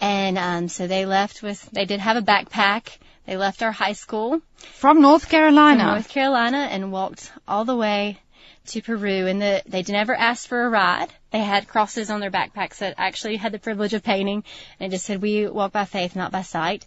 And, 0.00 0.38
um, 0.38 0.68
so 0.68 0.86
they 0.86 1.04
left 1.04 1.42
with, 1.42 1.60
they 1.70 1.84
did 1.84 2.00
have 2.00 2.16
a 2.16 2.22
backpack. 2.22 2.96
They 3.26 3.36
left 3.36 3.62
our 3.62 3.70
high 3.70 3.92
school 3.92 4.40
from 4.56 5.02
North 5.02 5.24
from 5.24 5.32
Carolina. 5.32 5.84
North 5.84 6.08
Carolina 6.08 6.66
and 6.70 6.90
walked 6.90 7.30
all 7.46 7.66
the 7.66 7.76
way 7.76 8.18
to 8.66 8.82
Peru 8.82 9.26
and 9.26 9.40
the, 9.40 9.62
they 9.66 9.82
never 9.82 10.14
asked 10.14 10.48
for 10.48 10.64
a 10.64 10.70
ride. 10.70 11.08
They 11.30 11.40
had 11.40 11.68
crosses 11.68 12.10
on 12.10 12.20
their 12.20 12.30
backpacks 12.30 12.78
that 12.78 12.94
actually 12.98 13.36
had 13.36 13.52
the 13.52 13.58
privilege 13.58 13.94
of 13.94 14.02
painting 14.02 14.44
and 14.78 14.92
it 14.92 14.94
just 14.94 15.06
said, 15.06 15.20
we 15.20 15.46
walk 15.46 15.72
by 15.72 15.84
faith, 15.84 16.16
not 16.16 16.32
by 16.32 16.42
sight. 16.42 16.86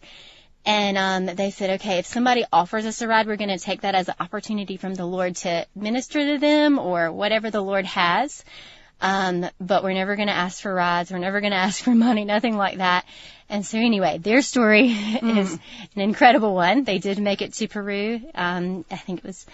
And 0.65 0.98
um, 0.98 1.36
they 1.36 1.51
said, 1.51 1.82
okay, 1.82 2.00
if 2.00 2.08
somebody 2.08 2.44
offers 2.51 2.86
us 2.86 3.01
a 3.01 3.08
ride, 3.08 3.27
we're 3.27 3.36
going 3.36 3.55
to 3.55 3.60
take 3.60 3.82
that 3.82 3.94
as 3.94 4.10
an 4.10 4.15
opportunity 4.20 4.77
from 4.77 4.96
the 4.96 5.05
Lord 5.05 5.36
to 5.38 5.67
minister 5.75 6.34
to 6.34 6.39
them 6.39 6.79
or 6.79 7.12
whatever 7.12 7.51
the 7.51 7.62
Lord 7.62 7.86
has. 7.86 8.44
Um, 9.00 9.46
but 9.60 9.84
we're 9.84 9.94
never 9.94 10.15
going 10.15 10.29
to 10.29 10.34
ask 10.34 10.62
for 10.62 10.74
rides. 10.74 11.12
We're 11.12 11.20
never 11.20 11.39
going 11.39 11.51
to 11.53 11.58
ask 11.58 11.84
for 11.84 11.94
money, 11.94 12.25
nothing 12.25 12.58
like 12.58 12.77
that. 12.77 13.05
And 13.48 13.63
so 13.63 13.77
anyway, 13.77 14.17
their 14.17 14.41
story 14.41 14.89
mm. 14.94 15.38
is 15.38 15.53
an 15.96 16.01
incredible 16.01 16.55
one. 16.55 16.84
They 16.84 16.98
did 16.98 17.20
make 17.20 17.44
it 17.44 17.53
to 17.53 17.67
Peru. 17.67 18.22
Um, 18.34 18.86
I 18.89 18.98
think 18.98 19.20
it 19.20 19.25
was 19.25 19.46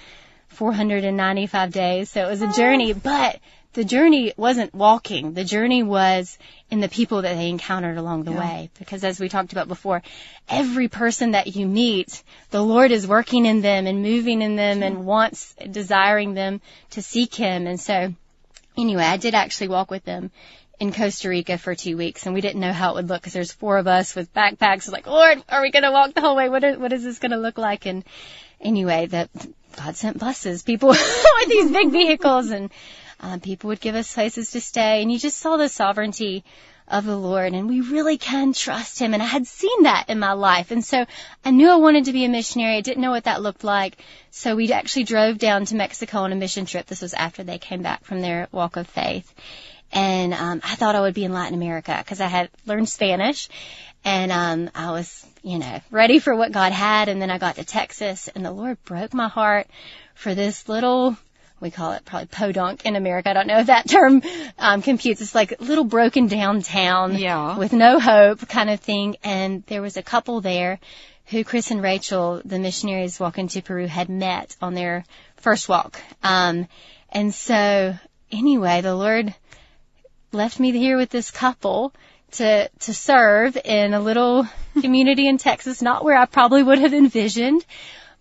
495 0.51 1.71
days. 1.71 2.09
So 2.09 2.25
it 2.25 2.29
was 2.29 2.41
a 2.41 2.51
journey, 2.51 2.93
but 2.93 3.39
the 3.73 3.85
journey 3.85 4.33
wasn't 4.35 4.73
walking. 4.73 5.33
The 5.33 5.45
journey 5.45 5.81
was 5.81 6.37
in 6.69 6.81
the 6.81 6.89
people 6.89 7.21
that 7.21 7.35
they 7.35 7.49
encountered 7.49 7.97
along 7.97 8.23
the 8.23 8.31
yeah. 8.31 8.39
way. 8.39 8.69
Because 8.77 9.03
as 9.03 9.19
we 9.19 9.29
talked 9.29 9.53
about 9.53 9.67
before, 9.67 10.01
every 10.49 10.89
person 10.89 11.31
that 11.31 11.55
you 11.55 11.65
meet, 11.67 12.21
the 12.49 12.61
Lord 12.61 12.91
is 12.91 13.07
working 13.07 13.45
in 13.45 13.61
them 13.61 13.87
and 13.87 14.01
moving 14.01 14.41
in 14.41 14.55
them 14.55 14.83
and 14.83 15.05
wants, 15.05 15.55
desiring 15.69 16.33
them 16.33 16.59
to 16.91 17.01
seek 17.01 17.33
Him. 17.33 17.65
And 17.65 17.79
so, 17.79 18.13
anyway, 18.77 19.03
I 19.03 19.17
did 19.17 19.35
actually 19.35 19.69
walk 19.69 19.89
with 19.89 20.03
them 20.03 20.31
in 20.81 20.91
Costa 20.91 21.29
Rica 21.29 21.57
for 21.57 21.75
two 21.75 21.95
weeks 21.95 22.25
and 22.25 22.33
we 22.33 22.41
didn't 22.41 22.59
know 22.59 22.73
how 22.73 22.91
it 22.91 22.95
would 22.95 23.09
look 23.09 23.21
because 23.21 23.33
there's 23.33 23.51
four 23.51 23.77
of 23.77 23.87
us 23.87 24.15
with 24.15 24.33
backpacks. 24.33 24.91
Like, 24.91 25.07
Lord, 25.07 25.41
are 25.47 25.61
we 25.61 25.71
going 25.71 25.83
to 25.83 25.91
walk 25.91 26.13
the 26.13 26.21
whole 26.21 26.35
way? 26.35 26.49
What 26.49 26.63
is, 26.63 26.77
what 26.77 26.91
is 26.91 27.03
this 27.03 27.19
going 27.19 27.31
to 27.31 27.37
look 27.37 27.57
like? 27.57 27.85
And 27.85 28.03
anyway, 28.61 29.07
that 29.07 29.29
God 29.77 29.95
sent 29.95 30.19
buses, 30.19 30.63
people 30.63 30.89
with 30.89 31.49
these 31.49 31.71
big 31.71 31.91
vehicles 31.91 32.49
and 32.49 32.71
um, 33.21 33.39
people 33.39 33.67
would 33.69 33.79
give 33.79 33.95
us 33.95 34.13
places 34.13 34.51
to 34.51 34.61
stay, 34.61 35.01
and 35.01 35.11
you 35.11 35.19
just 35.19 35.37
saw 35.37 35.57
the 35.57 35.69
sovereignty 35.69 36.43
of 36.87 37.05
the 37.05 37.15
Lord, 37.15 37.53
and 37.53 37.69
we 37.69 37.81
really 37.81 38.17
can 38.17 38.51
trust 38.51 38.99
Him. 38.99 39.13
And 39.13 39.21
I 39.21 39.27
had 39.27 39.45
seen 39.45 39.83
that 39.83 40.09
in 40.09 40.19
my 40.19 40.33
life, 40.33 40.71
and 40.71 40.83
so 40.83 41.05
I 41.45 41.51
knew 41.51 41.69
I 41.69 41.75
wanted 41.75 42.05
to 42.05 42.13
be 42.13 42.25
a 42.25 42.29
missionary. 42.29 42.75
I 42.75 42.81
didn't 42.81 43.01
know 43.01 43.11
what 43.11 43.25
that 43.25 43.41
looked 43.41 43.63
like, 43.63 43.97
so 44.31 44.55
we 44.55 44.71
actually 44.73 45.03
drove 45.03 45.37
down 45.37 45.65
to 45.65 45.75
Mexico 45.75 46.19
on 46.19 46.31
a 46.31 46.35
mission 46.35 46.65
trip. 46.65 46.87
This 46.87 47.01
was 47.01 47.13
after 47.13 47.43
they 47.43 47.59
came 47.59 47.83
back 47.83 48.03
from 48.03 48.21
their 48.21 48.47
walk 48.51 48.75
of 48.75 48.87
faith, 48.87 49.33
and 49.91 50.33
um, 50.33 50.61
I 50.63 50.75
thought 50.75 50.95
I 50.95 51.01
would 51.01 51.13
be 51.13 51.23
in 51.23 51.33
Latin 51.33 51.53
America 51.53 51.95
because 51.97 52.21
I 52.21 52.27
had 52.27 52.49
learned 52.65 52.89
Spanish, 52.89 53.49
and 54.03 54.31
um, 54.31 54.71
I 54.73 54.91
was, 54.91 55.25
you 55.43 55.59
know, 55.59 55.81
ready 55.89 56.19
for 56.19 56.35
what 56.35 56.51
God 56.51 56.71
had. 56.71 57.09
And 57.09 57.21
then 57.21 57.31
I 57.31 57.37
got 57.37 57.55
to 57.55 57.63
Texas, 57.63 58.27
and 58.27 58.45
the 58.45 58.51
Lord 58.51 58.83
broke 58.83 59.13
my 59.13 59.27
heart 59.27 59.67
for 60.15 60.35
this 60.35 60.67
little 60.69 61.17
we 61.61 61.69
call 61.69 61.91
it 61.91 62.03
probably 62.03 62.25
podunk 62.25 62.85
in 62.85 62.95
America. 62.95 63.29
I 63.29 63.33
don't 63.33 63.45
know 63.45 63.59
if 63.59 63.67
that 63.67 63.87
term 63.87 64.23
um, 64.57 64.81
computes. 64.81 65.21
It's 65.21 65.35
like 65.35 65.53
a 65.59 65.63
little 65.63 65.83
broken 65.83 66.27
down 66.27 66.63
town 66.63 67.17
yeah. 67.17 67.57
with 67.57 67.71
no 67.71 67.99
hope 67.99 68.47
kind 68.49 68.69
of 68.69 68.79
thing. 68.79 69.15
And 69.23 69.63
there 69.67 69.81
was 69.81 69.95
a 69.95 70.03
couple 70.03 70.41
there 70.41 70.79
who 71.27 71.43
Chris 71.43 71.71
and 71.71 71.81
Rachel, 71.81 72.41
the 72.43 72.59
missionaries 72.59 73.19
walking 73.19 73.47
to 73.49 73.61
Peru, 73.61 73.85
had 73.85 74.09
met 74.09 74.55
on 74.61 74.73
their 74.73 75.05
first 75.37 75.69
walk. 75.69 76.01
Um, 76.23 76.67
and 77.09 77.33
so 77.33 77.95
anyway, 78.31 78.81
the 78.81 78.95
Lord 78.95 79.33
left 80.31 80.59
me 80.59 80.71
here 80.71 80.97
with 80.97 81.09
this 81.09 81.29
couple 81.29 81.93
to 82.31 82.69
to 82.79 82.93
serve 82.93 83.57
in 83.63 83.93
a 83.93 83.99
little 83.99 84.47
community 84.79 85.27
in 85.27 85.37
Texas, 85.37 85.81
not 85.81 86.03
where 86.03 86.17
I 86.17 86.25
probably 86.25 86.63
would 86.63 86.79
have 86.79 86.93
envisioned, 86.93 87.65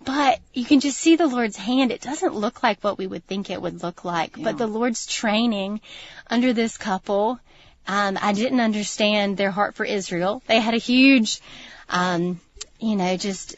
but 0.02 0.40
you 0.54 0.64
can 0.64 0.80
just 0.80 0.98
see 0.98 1.16
the 1.16 1.26
Lord's 1.26 1.56
hand. 1.56 1.92
It 1.92 2.00
doesn't 2.00 2.34
look 2.34 2.62
like 2.62 2.82
what 2.82 2.98
we 2.98 3.06
would 3.06 3.26
think 3.26 3.50
it 3.50 3.60
would 3.60 3.82
look 3.82 4.04
like, 4.04 4.36
yeah. 4.36 4.44
but 4.44 4.58
the 4.58 4.66
Lord's 4.66 5.06
training 5.06 5.80
under 6.28 6.52
this 6.52 6.76
couple. 6.76 7.38
Um, 7.86 8.18
I 8.20 8.32
didn't 8.32 8.60
understand 8.60 9.36
their 9.36 9.50
heart 9.50 9.74
for 9.74 9.84
Israel. 9.84 10.42
They 10.46 10.60
had 10.60 10.74
a 10.74 10.78
huge, 10.78 11.40
um, 11.88 12.40
you 12.78 12.96
know, 12.96 13.16
just 13.16 13.56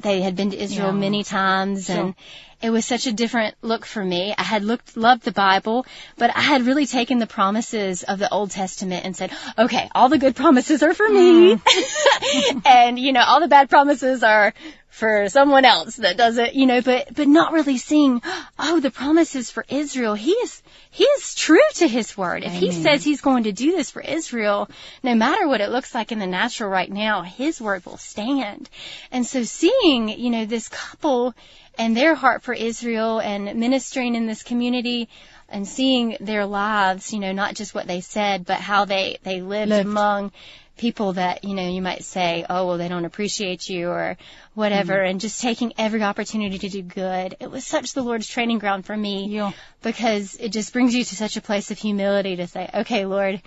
they 0.00 0.20
had 0.20 0.36
been 0.36 0.50
to 0.50 0.62
Israel 0.62 0.92
yeah. 0.92 0.98
many 0.98 1.24
times 1.24 1.86
sure. 1.86 1.96
and 1.96 2.14
it 2.62 2.70
was 2.70 2.86
such 2.86 3.06
a 3.06 3.12
different 3.12 3.56
look 3.60 3.84
for 3.84 4.02
me. 4.02 4.34
I 4.38 4.42
had 4.42 4.62
looked, 4.62 4.96
loved 4.96 5.24
the 5.24 5.32
Bible, 5.32 5.84
but 6.16 6.34
I 6.34 6.40
had 6.40 6.62
really 6.62 6.86
taken 6.86 7.18
the 7.18 7.26
promises 7.26 8.04
of 8.04 8.20
the 8.20 8.30
Old 8.30 8.52
Testament 8.52 9.04
and 9.04 9.16
said, 9.16 9.32
okay, 9.58 9.90
all 9.94 10.08
the 10.08 10.18
good 10.18 10.36
promises 10.36 10.82
are 10.82 10.94
for 10.94 11.08
me. 11.08 11.56
Mm. 11.56 12.62
and, 12.66 12.98
you 12.98 13.12
know, 13.12 13.22
all 13.26 13.40
the 13.40 13.48
bad 13.48 13.68
promises 13.68 14.22
are 14.22 14.54
for 14.92 15.28
someone 15.30 15.64
else 15.64 15.96
that 15.96 16.18
doesn't, 16.18 16.54
you 16.54 16.66
know, 16.66 16.82
but, 16.82 17.12
but 17.14 17.26
not 17.26 17.52
really 17.52 17.78
seeing, 17.78 18.20
oh, 18.58 18.78
the 18.78 18.90
promises 18.90 19.50
for 19.50 19.64
Israel. 19.68 20.14
He 20.14 20.32
is, 20.32 20.62
he 20.90 21.04
is 21.04 21.34
true 21.34 21.58
to 21.76 21.88
his 21.88 22.16
word. 22.16 22.44
If 22.44 22.50
Amen. 22.50 22.60
he 22.60 22.70
says 22.70 23.02
he's 23.02 23.22
going 23.22 23.44
to 23.44 23.52
do 23.52 23.72
this 23.72 23.90
for 23.90 24.02
Israel, 24.02 24.68
no 25.02 25.14
matter 25.14 25.48
what 25.48 25.62
it 25.62 25.70
looks 25.70 25.94
like 25.94 26.12
in 26.12 26.18
the 26.18 26.26
natural 26.26 26.68
right 26.68 26.90
now, 26.90 27.22
his 27.22 27.60
word 27.60 27.84
will 27.86 27.96
stand. 27.96 28.68
And 29.10 29.26
so 29.26 29.42
seeing, 29.44 30.10
you 30.10 30.30
know, 30.30 30.44
this 30.44 30.68
couple 30.68 31.34
and 31.78 31.96
their 31.96 32.14
heart 32.14 32.42
for 32.42 32.54
Israel 32.54 33.20
and 33.20 33.58
ministering 33.58 34.14
in 34.14 34.26
this 34.26 34.42
community, 34.42 35.08
and 35.48 35.68
seeing 35.68 36.16
their 36.20 36.46
lives, 36.46 37.12
you 37.12 37.20
know, 37.20 37.32
not 37.32 37.54
just 37.54 37.74
what 37.74 37.86
they 37.86 38.00
said, 38.00 38.44
but 38.46 38.58
how 38.58 38.84
they, 38.86 39.18
they 39.22 39.42
lived, 39.42 39.70
lived. 39.70 39.88
among 39.88 40.32
people 40.78 41.12
that, 41.12 41.44
you 41.44 41.54
know, 41.54 41.68
you 41.68 41.82
might 41.82 42.02
say, 42.02 42.44
oh, 42.48 42.66
well, 42.66 42.78
they 42.78 42.88
don't 42.88 43.04
appreciate 43.04 43.68
you 43.68 43.88
or 43.88 44.16
whatever, 44.54 44.94
mm 44.94 45.10
and 45.10 45.20
just 45.20 45.40
taking 45.40 45.72
every 45.78 46.02
opportunity 46.02 46.58
to 46.58 46.68
do 46.68 46.82
good. 46.82 47.36
It 47.40 47.50
was 47.50 47.66
such 47.66 47.92
the 47.92 48.02
Lord's 48.02 48.26
training 48.26 48.58
ground 48.58 48.86
for 48.86 48.96
me 48.96 49.26
yeah. 49.26 49.52
because 49.82 50.36
it 50.36 50.50
just 50.50 50.72
brings 50.72 50.94
you 50.94 51.04
to 51.04 51.16
such 51.16 51.36
a 51.36 51.42
place 51.42 51.70
of 51.70 51.78
humility 51.78 52.36
to 52.36 52.46
say, 52.46 52.68
okay, 52.72 53.04
Lord, 53.04 53.42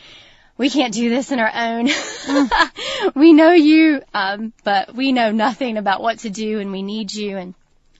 we 0.58 0.70
can't 0.70 0.94
do 0.94 1.10
this 1.10 1.32
in 1.32 1.40
our 1.40 1.52
own. 1.54 1.88
Mm. 1.88 2.72
we 3.16 3.34
know 3.34 3.52
you, 3.52 4.02
um, 4.14 4.54
but 4.64 4.94
we 4.94 5.12
know 5.12 5.32
nothing 5.32 5.78
about 5.78 6.02
what 6.02 6.20
to 6.20 6.30
do 6.30 6.60
and 6.60 6.72
we 6.72 6.82
need 6.82 7.14
you. 7.14 7.38
And 7.38 7.54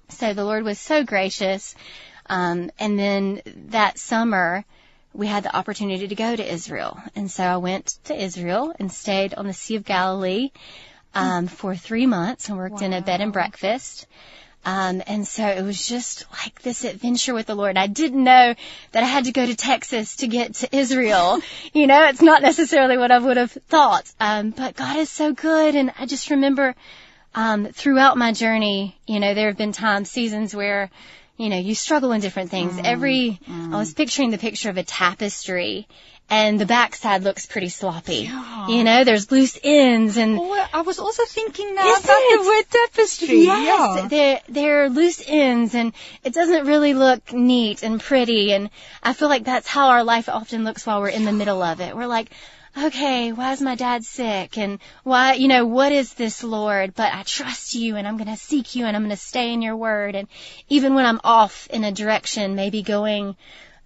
so 0.10 0.34
the 0.34 0.44
Lord 0.44 0.64
was 0.64 0.80
so 0.80 1.04
gracious. 1.04 1.76
Um, 2.28 2.72
and 2.80 2.98
then 2.98 3.42
that 3.70 3.98
summer, 3.98 4.66
we 5.14 5.28
had 5.28 5.44
the 5.44 5.56
opportunity 5.56 6.08
to 6.08 6.16
go 6.16 6.36
to 6.36 6.54
Israel. 6.54 7.00
And 7.16 7.30
so 7.30 7.44
I 7.44 7.58
went 7.58 7.98
to 8.06 8.22
Israel 8.22 8.74
and 8.80 8.92
stayed 8.92 9.34
on 9.34 9.48
the 9.48 9.54
Sea 9.54 9.76
of 9.76 9.86
Galilee 9.86 10.52
um, 11.14 11.48
for 11.48 11.76
three 11.76 12.06
months 12.06 12.50
and 12.50 12.58
worked 12.58 12.82
wow. 12.82 12.88
in 12.88 12.94
a 12.94 13.02
bed 13.02 13.22
and 13.22 13.32
breakfast. 13.32 14.08
Um, 14.66 15.04
and 15.06 15.28
so 15.28 15.46
it 15.46 15.62
was 15.62 15.88
just 15.88 16.26
like 16.32 16.62
this 16.64 16.84
adventure 16.84 17.36
with 17.36 17.46
the 17.46 17.56
Lord. 17.56 17.78
I 17.78 17.86
didn't 17.86 18.24
know 18.24 18.56
that 18.92 19.04
I 19.04 19.06
had 19.06 19.26
to 19.26 19.32
go 19.32 19.46
to 19.46 19.56
Texas 19.56 20.18
to 20.18 20.28
get 20.28 20.56
to 20.56 20.76
Israel. 20.76 21.40
you 21.74 21.86
know, 21.86 22.08
it's 22.08 22.22
not 22.22 22.42
necessarily 22.42 22.98
what 22.98 23.12
I 23.12 23.20
would 23.20 23.38
have 23.38 23.52
thought. 23.52 24.12
Um, 24.20 24.50
but 24.50 24.76
God 24.76 24.98
is 24.98 25.10
so 25.10 25.34
good. 25.34 25.76
And 25.76 25.94
I 26.00 26.08
just 26.08 26.32
remember, 26.32 26.76
um, 27.36 27.68
throughout 27.68 28.18
my 28.18 28.32
journey, 28.32 28.98
you 29.06 29.20
know, 29.20 29.34
there 29.34 29.48
have 29.48 29.58
been 29.58 29.74
times, 29.74 30.10
seasons 30.10 30.56
where 30.56 30.90
you 31.38 31.50
know, 31.50 31.58
you 31.58 31.76
struggle 31.76 32.14
in 32.14 32.22
different 32.22 32.50
things. 32.50 32.76
Mm, 32.76 32.86
Every, 32.86 33.40
mm. 33.46 33.74
I 33.74 33.78
was 33.78 33.94
picturing 33.94 34.32
the 34.32 34.38
picture 34.38 34.70
of 34.70 34.78
a 34.78 34.84
tapestry 34.84 35.88
and 36.30 36.60
the 36.60 36.66
backside 36.66 37.24
looks 37.24 37.46
pretty 37.46 37.70
sloppy. 37.70 38.30
Yeah. 38.30 38.68
You 38.68 38.84
know, 38.84 39.04
there's 39.04 39.32
loose 39.32 39.60
ends 39.64 40.18
and. 40.18 40.40
Oh, 40.40 40.66
I 40.74 40.82
was 40.82 40.98
also 40.98 41.24
thinking 41.26 41.76
now 41.76 41.84
about 41.84 42.04
it? 42.04 42.42
the 42.42 42.48
word 42.48 42.64
tapestry. 42.70 43.42
Yes, 43.44 44.00
yeah. 44.00 44.08
they're, 44.08 44.42
they're 44.48 44.90
loose 44.90 45.22
ends 45.28 45.76
and 45.76 45.94
it 46.24 46.34
doesn't 46.34 46.66
really 46.66 46.94
look 46.94 47.32
neat 47.32 47.84
and 47.84 48.00
pretty 48.00 48.54
and 48.54 48.70
I 49.04 49.14
feel 49.14 49.30
like 49.30 49.44
that's 49.44 49.68
how 49.68 49.90
our 49.90 50.04
life 50.04 50.30
often 50.30 50.64
looks 50.64 50.86
while 50.86 51.02
we're 51.02 51.10
in 51.10 51.26
the 51.26 51.32
middle 51.32 51.62
of 51.62 51.80
it. 51.82 51.96
We're 51.96 52.08
like, 52.08 52.32
okay, 52.78 53.32
why 53.32 53.54
is 53.54 53.62
my 53.62 53.76
dad 53.76 54.04
sick? 54.04 54.58
And 54.58 54.80
why, 55.04 55.34
you 55.34 55.48
know, 55.48 55.66
what 55.66 55.92
is 55.92 56.14
this, 56.14 56.44
Lord? 56.44 56.94
But 56.96 57.14
I 57.14 57.24
trust 57.24 57.76
you 57.76 57.96
and 57.96 58.08
I'm 58.08 58.18
going 58.18 58.30
to 58.30 58.38
seek 58.38 58.76
you 58.76 58.86
and 58.86 58.96
I'm 58.96 59.04
going 59.04 59.12
to 59.12 59.18
stay 59.18 59.54
in 59.54 59.62
your 59.62 59.76
word. 59.76 60.16
And 60.16 60.28
even 60.70 60.94
when 60.94 61.06
I'm 61.06 61.22
off 61.24 61.68
in 61.68 61.84
a 61.84 61.92
direction, 61.92 62.56
maybe 62.56 62.82
going 62.82 63.36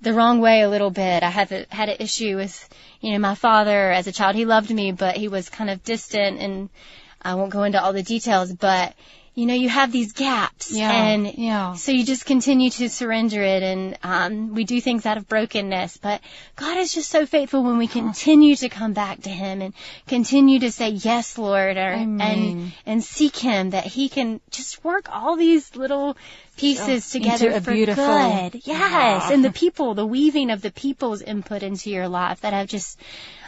the 0.01 0.13
wrong 0.13 0.39
way 0.39 0.61
a 0.61 0.69
little 0.69 0.91
bit, 0.91 1.23
I 1.23 1.29
have 1.29 1.51
a, 1.51 1.65
had 1.69 1.89
an 1.89 1.97
issue 1.99 2.37
with, 2.37 2.69
you 3.01 3.11
know, 3.11 3.19
my 3.19 3.35
father 3.35 3.91
as 3.91 4.07
a 4.07 4.11
child. 4.11 4.35
He 4.35 4.45
loved 4.45 4.71
me, 4.71 4.91
but 4.91 5.17
he 5.17 5.27
was 5.27 5.49
kind 5.49 5.69
of 5.69 5.83
distant 5.83 6.39
and 6.39 6.69
I 7.21 7.35
won't 7.35 7.51
go 7.51 7.63
into 7.63 7.81
all 7.83 7.93
the 7.93 8.03
details, 8.03 8.53
but 8.53 8.95
you 9.39 9.45
know, 9.45 9.53
you 9.53 9.69
have 9.69 9.89
these 9.93 10.11
gaps. 10.11 10.69
Yeah. 10.69 10.91
And 10.91 11.33
yeah. 11.37 11.73
so 11.75 11.93
you 11.93 12.03
just 12.03 12.25
continue 12.25 12.69
to 12.71 12.89
surrender 12.89 13.41
it 13.41 13.63
and 13.63 13.97
um, 14.03 14.53
we 14.53 14.65
do 14.65 14.81
things 14.81 15.05
out 15.05 15.17
of 15.17 15.29
brokenness. 15.29 15.95
But 15.95 16.19
God 16.57 16.77
is 16.77 16.93
just 16.93 17.09
so 17.09 17.25
faithful 17.25 17.63
when 17.63 17.77
we 17.77 17.87
continue 17.87 18.57
to 18.57 18.67
come 18.67 18.91
back 18.91 19.21
to 19.21 19.29
Him 19.29 19.61
and 19.61 19.73
continue 20.07 20.59
to 20.59 20.71
say, 20.73 20.89
Yes, 20.89 21.37
Lord, 21.37 21.77
or, 21.77 21.79
and 21.79 22.73
and 22.85 23.01
seek 23.01 23.37
Him 23.37 23.69
that 23.69 23.85
He 23.85 24.09
can 24.09 24.41
just 24.51 24.83
work 24.83 25.07
all 25.09 25.37
these 25.37 25.73
little 25.73 26.17
pieces 26.57 27.09
oh, 27.09 27.19
together 27.19 27.61
for 27.61 27.71
beautiful, 27.71 28.05
good. 28.05 28.55
Yes. 28.55 28.67
Yeah. 28.67 29.31
And 29.31 29.45
the 29.45 29.53
people, 29.53 29.93
the 29.93 30.05
weaving 30.05 30.49
of 30.51 30.61
the 30.61 30.71
people's 30.71 31.21
input 31.21 31.63
into 31.63 31.89
your 31.89 32.09
life 32.09 32.41
that 32.41 32.51
have 32.51 32.67
just 32.67 32.99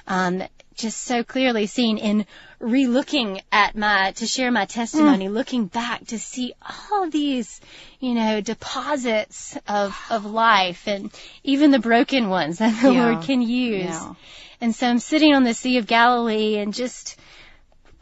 um, 0.07 0.41
just 0.81 1.01
so 1.01 1.23
clearly 1.23 1.67
seen 1.67 1.97
in 1.97 2.25
re-looking 2.59 3.41
at 3.51 3.75
my, 3.75 4.11
to 4.13 4.25
share 4.25 4.51
my 4.51 4.65
testimony, 4.65 5.27
mm. 5.27 5.33
looking 5.33 5.65
back 5.65 6.05
to 6.07 6.19
see 6.19 6.53
all 6.91 7.09
these, 7.09 7.61
you 7.99 8.13
know, 8.13 8.41
deposits 8.41 9.57
of, 9.67 9.97
of 10.09 10.25
life 10.25 10.87
and 10.87 11.11
even 11.43 11.71
the 11.71 11.79
broken 11.79 12.29
ones 12.29 12.57
that 12.57 12.81
the 12.81 12.91
yeah. 12.91 13.05
Lord 13.05 13.23
can 13.23 13.41
use. 13.41 13.85
Yeah. 13.85 14.13
And 14.59 14.75
so 14.75 14.87
I'm 14.87 14.99
sitting 14.99 15.33
on 15.33 15.43
the 15.43 15.53
Sea 15.53 15.77
of 15.77 15.87
Galilee 15.87 16.57
and 16.57 16.73
just, 16.73 17.19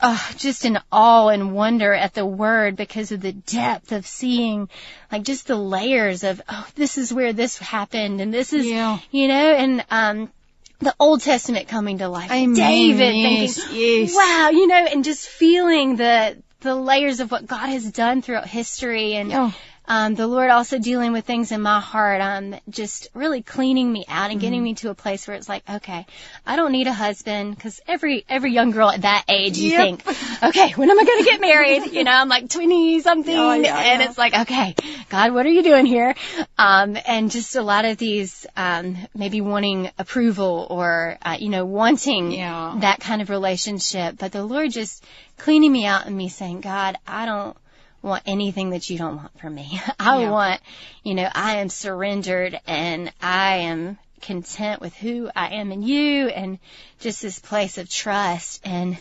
oh, 0.01 0.31
just 0.37 0.65
in 0.65 0.77
awe 0.91 1.29
and 1.29 1.53
wonder 1.53 1.93
at 1.93 2.13
the 2.13 2.25
word 2.25 2.75
because 2.75 3.11
of 3.11 3.21
the 3.21 3.31
depth 3.33 3.91
of 3.91 4.05
seeing 4.05 4.69
like 5.11 5.23
just 5.23 5.47
the 5.47 5.55
layers 5.55 6.23
of, 6.23 6.41
oh, 6.49 6.67
this 6.75 6.97
is 6.97 7.13
where 7.13 7.33
this 7.33 7.57
happened 7.57 8.19
and 8.19 8.33
this 8.33 8.51
is, 8.51 8.65
yeah. 8.65 8.99
you 9.11 9.27
know, 9.27 9.53
and, 9.53 9.85
um, 9.89 10.31
the 10.79 10.95
Old 10.99 11.21
Testament 11.21 11.67
coming 11.67 11.97
to 11.99 12.09
life. 12.09 12.31
Amen. 12.31 12.55
David 12.55 13.15
yes, 13.15 13.55
thinking, 13.55 13.79
yes. 13.79 14.15
wow, 14.15 14.49
you 14.51 14.67
know, 14.67 14.85
and 14.85 15.03
just 15.03 15.27
feeling 15.27 15.95
the, 15.95 16.37
the 16.61 16.75
layers 16.75 17.19
of 17.19 17.31
what 17.31 17.45
God 17.45 17.67
has 17.67 17.91
done 17.91 18.21
throughout 18.21 18.47
history 18.47 19.13
and, 19.13 19.31
oh 19.33 19.55
um, 19.89 20.13
the 20.13 20.27
Lord 20.27 20.51
also 20.51 20.77
dealing 20.77 21.13
with 21.13 21.25
things 21.25 21.51
in 21.51 21.61
my 21.61 21.79
heart, 21.79 22.21
um, 22.21 22.55
just 22.69 23.09
really 23.15 23.41
cleaning 23.41 23.91
me 23.91 24.05
out 24.07 24.29
and 24.29 24.33
mm-hmm. 24.33 24.39
getting 24.39 24.63
me 24.63 24.75
to 24.75 24.91
a 24.91 24.93
place 24.93 25.27
where 25.27 25.35
it's 25.35 25.49
like, 25.49 25.67
okay, 25.67 26.05
I 26.45 26.55
don't 26.55 26.71
need 26.71 26.85
a 26.85 26.93
husband 26.93 27.55
because 27.55 27.81
every 27.87 28.23
every 28.29 28.53
young 28.53 28.69
girl 28.69 28.91
at 28.91 29.01
that 29.01 29.25
age, 29.27 29.57
you 29.57 29.71
yep. 29.71 30.01
think, 30.01 30.43
okay, 30.43 30.73
when 30.73 30.91
am 30.91 30.99
I 30.99 31.03
going 31.03 31.23
to 31.23 31.29
get 31.29 31.41
married? 31.41 31.91
You 31.91 32.03
know, 32.03 32.11
I'm 32.11 32.29
like 32.29 32.49
twenty 32.49 32.99
something, 32.99 33.35
oh, 33.35 33.53
yeah, 33.53 33.77
and 33.77 34.01
yeah. 34.01 34.07
it's 34.07 34.17
like, 34.17 34.37
okay, 34.41 34.75
God, 35.09 35.33
what 35.33 35.47
are 35.47 35.49
you 35.49 35.63
doing 35.63 35.87
here? 35.87 36.13
Um, 36.59 36.95
and 37.07 37.31
just 37.31 37.55
a 37.55 37.63
lot 37.63 37.85
of 37.85 37.97
these, 37.97 38.45
um, 38.55 38.95
maybe 39.15 39.41
wanting 39.41 39.89
approval 39.97 40.67
or 40.69 41.17
uh, 41.23 41.37
you 41.39 41.49
know, 41.49 41.65
wanting 41.65 42.31
yeah. 42.31 42.77
that 42.81 42.99
kind 42.99 43.23
of 43.23 43.31
relationship, 43.31 44.17
but 44.19 44.31
the 44.31 44.43
Lord 44.43 44.69
just 44.71 45.03
cleaning 45.37 45.71
me 45.71 45.87
out 45.87 46.05
and 46.05 46.15
me 46.15 46.29
saying, 46.29 46.61
God, 46.61 46.95
I 47.07 47.25
don't 47.25 47.57
want 48.01 48.23
anything 48.25 48.71
that 48.71 48.89
you 48.89 48.97
don't 48.97 49.17
want 49.17 49.39
from 49.39 49.55
me. 49.55 49.79
I 49.99 50.21
yeah. 50.21 50.31
want, 50.31 50.61
you 51.03 51.15
know, 51.15 51.29
I 51.33 51.57
am 51.57 51.69
surrendered 51.69 52.59
and 52.65 53.11
I 53.21 53.57
am 53.57 53.97
content 54.21 54.81
with 54.81 54.93
who 54.95 55.29
I 55.35 55.55
am 55.55 55.71
in 55.71 55.83
you 55.83 56.27
and 56.27 56.59
just 56.99 57.21
this 57.21 57.39
place 57.39 57.77
of 57.77 57.89
trust. 57.89 58.61
And 58.65 58.97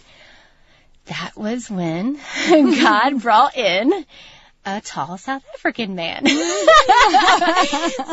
that 1.06 1.36
was 1.36 1.70
when 1.70 2.18
God 2.48 3.22
brought 3.22 3.56
in 3.56 4.04
a 4.64 4.80
tall 4.80 5.18
South 5.18 5.44
African 5.54 5.94
man. 5.94 6.26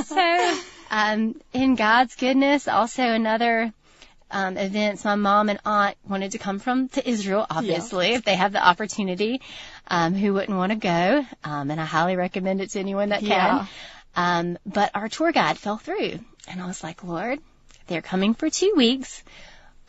so, 0.05 0.59
um, 0.91 1.39
in 1.53 1.75
God's 1.75 2.15
goodness, 2.15 2.67
also 2.67 3.03
another 3.03 3.73
um, 4.35 4.57
events. 4.57 5.05
My 5.05 5.15
mom 5.15 5.47
and 5.47 5.59
aunt 5.65 5.95
wanted 6.07 6.33
to 6.33 6.37
come 6.37 6.59
from 6.59 6.89
to 6.89 7.09
Israel, 7.09 7.47
obviously, 7.49 8.09
yeah. 8.09 8.17
if 8.17 8.25
they 8.25 8.35
have 8.35 8.51
the 8.51 8.63
opportunity. 8.63 9.41
Um, 9.87 10.13
who 10.13 10.33
wouldn't 10.33 10.57
want 10.57 10.73
to 10.73 10.77
go? 10.77 11.25
Um, 11.43 11.71
and 11.71 11.79
I 11.79 11.85
highly 11.85 12.17
recommend 12.17 12.59
it 12.59 12.71
to 12.71 12.79
anyone 12.79 13.09
that 13.09 13.21
can. 13.21 13.29
Yeah. 13.29 13.65
Um, 14.13 14.57
but 14.65 14.91
our 14.93 15.07
tour 15.07 15.31
guide 15.31 15.57
fell 15.57 15.77
through, 15.77 16.19
and 16.49 16.61
I 16.61 16.67
was 16.67 16.83
like, 16.83 17.03
Lord, 17.03 17.39
they're 17.87 18.01
coming 18.01 18.33
for 18.33 18.49
two 18.49 18.73
weeks. 18.75 19.23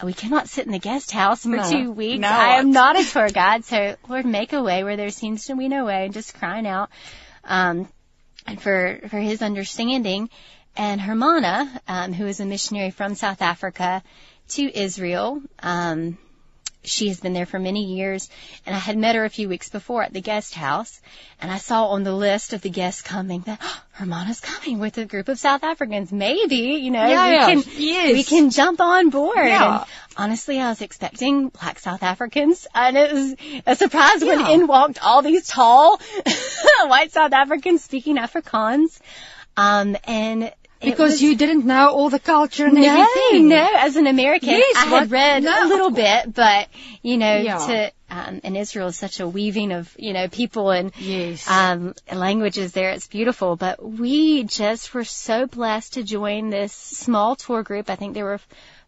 We 0.03 0.13
cannot 0.13 0.49
sit 0.49 0.65
in 0.65 0.73
the 0.73 0.79
guest 0.79 1.11
house 1.11 1.43
for 1.43 1.57
no, 1.57 1.69
two 1.69 1.91
weeks. 1.91 2.21
No. 2.21 2.29
I 2.29 2.59
am 2.59 2.71
not 2.71 3.01
a 3.01 3.05
tour 3.05 3.29
guide, 3.29 3.65
so 3.65 3.97
Lord, 4.09 4.27
make 4.27 4.53
a 4.53 4.63
way 4.63 4.85
where 4.85 4.97
there 4.97 5.11
seems 5.11 5.47
to 5.47 5.57
be 5.57 5.69
no 5.69 5.87
way. 5.87 6.05
And 6.05 6.15
just 6.15 6.35
crying 6.35 6.69
out, 6.69 6.91
um, 7.43 7.89
and 8.47 8.61
for 8.63 9.01
for 9.09 9.19
His 9.19 9.43
understanding. 9.43 10.31
And 10.77 11.01
Hermana, 11.01 11.81
um, 11.89 12.13
who 12.13 12.27
is 12.27 12.39
a 12.39 12.45
missionary 12.45 12.91
from 12.91 13.15
South 13.15 13.41
Africa 13.41 14.03
to 14.51 14.79
Israel, 14.79 15.43
um, 15.63 16.19
she 16.87 17.09
has 17.09 17.21
been 17.21 17.33
there 17.33 17.47
for 17.47 17.59
many 17.59 17.85
years, 17.85 18.31
and 18.65 18.75
I 18.75 18.79
had 18.79 18.97
met 18.97 19.17
her 19.17 19.25
a 19.25 19.31
few 19.31 19.49
weeks 19.49 19.69
before 19.69 20.03
at 20.03 20.13
the 20.13 20.21
guest 20.21 20.55
house, 20.55 21.01
and 21.41 21.51
I 21.51 21.59
saw 21.59 21.87
on 21.87 22.05
the 22.05 22.13
list 22.13 22.53
of 22.53 22.63
the 22.63 22.71
guests 22.71 23.03
coming 23.03 23.41
that 23.43 23.59
oh, 23.61 23.83
Hermana's 23.93 24.41
coming 24.41 24.79
with 24.79 24.97
a 24.99 25.05
group 25.05 25.29
of 25.29 25.39
South 25.39 25.65
Africans. 25.65 26.13
Maybe, 26.13 26.79
you 26.81 26.91
know, 26.91 27.07
yeah, 27.07 27.49
we 27.49 27.63
can 27.63 27.73
yes. 27.77 28.13
we 28.13 28.23
can 28.23 28.51
jump 28.51 28.81
on 28.81 29.11
board. 29.11 29.37
Yeah. 29.37 29.81
And 29.81 29.87
honestly, 30.17 30.61
I 30.61 30.69
was 30.69 30.81
expecting 30.81 31.49
black 31.49 31.79
South 31.79 32.03
Africans, 32.03 32.67
and 32.75 32.97
it 32.97 33.13
was 33.13 33.35
a 33.67 33.75
surprise 33.75 34.23
yeah. 34.23 34.37
when 34.37 34.47
in 34.47 34.67
walked 34.67 35.03
all 35.03 35.23
these 35.23 35.49
tall 35.49 36.01
white 36.85 37.13
South 37.13 37.33
Africans 37.33 37.83
speaking 37.83 38.17
Afrikaans. 38.17 39.01
Um, 39.59 39.97
and 40.05 40.53
because 40.81 41.13
was, 41.13 41.23
you 41.23 41.37
didn't 41.37 41.65
know 41.65 41.91
all 41.91 42.11
the 42.11 42.19
culture 42.19 42.67
and 42.67 42.75
no, 42.75 42.83
everything. 42.83 43.49
No, 43.49 43.69
as 43.77 43.97
an 43.97 44.07
American, 44.07 44.51
yes, 44.51 44.77
I 44.77 44.85
had 44.87 45.11
read 45.11 45.43
no. 45.43 45.65
a 45.65 45.67
little 45.67 45.91
bit, 45.91 46.33
but 46.35 46.69
you 47.03 47.17
know, 47.17 47.37
yeah. 47.37 47.59
to 47.59 47.93
um, 48.09 48.41
and 48.45 48.57
Israel 48.57 48.89
is 48.89 48.97
such 48.97 49.21
a 49.21 49.27
weaving 49.27 49.73
of 49.73 49.93
you 49.99 50.13
know 50.13 50.29
people 50.29 50.71
and 50.71 50.93
yes. 50.99 51.49
um, 51.51 51.95
languages 52.13 52.73
there. 52.73 52.91
It's 52.91 53.09
beautiful, 53.09 53.57
but 53.57 53.83
we 53.83 54.45
just 54.45 54.95
were 54.95 55.05
so 55.05 55.47
blessed 55.47 55.95
to 55.95 56.03
join 56.03 56.51
this 56.51 56.73
small 56.73 57.37
tour 57.37 57.63
group. 57.63 57.91
I 57.91 57.97
think 57.97 58.15
there 58.15 58.25
were 58.25 58.41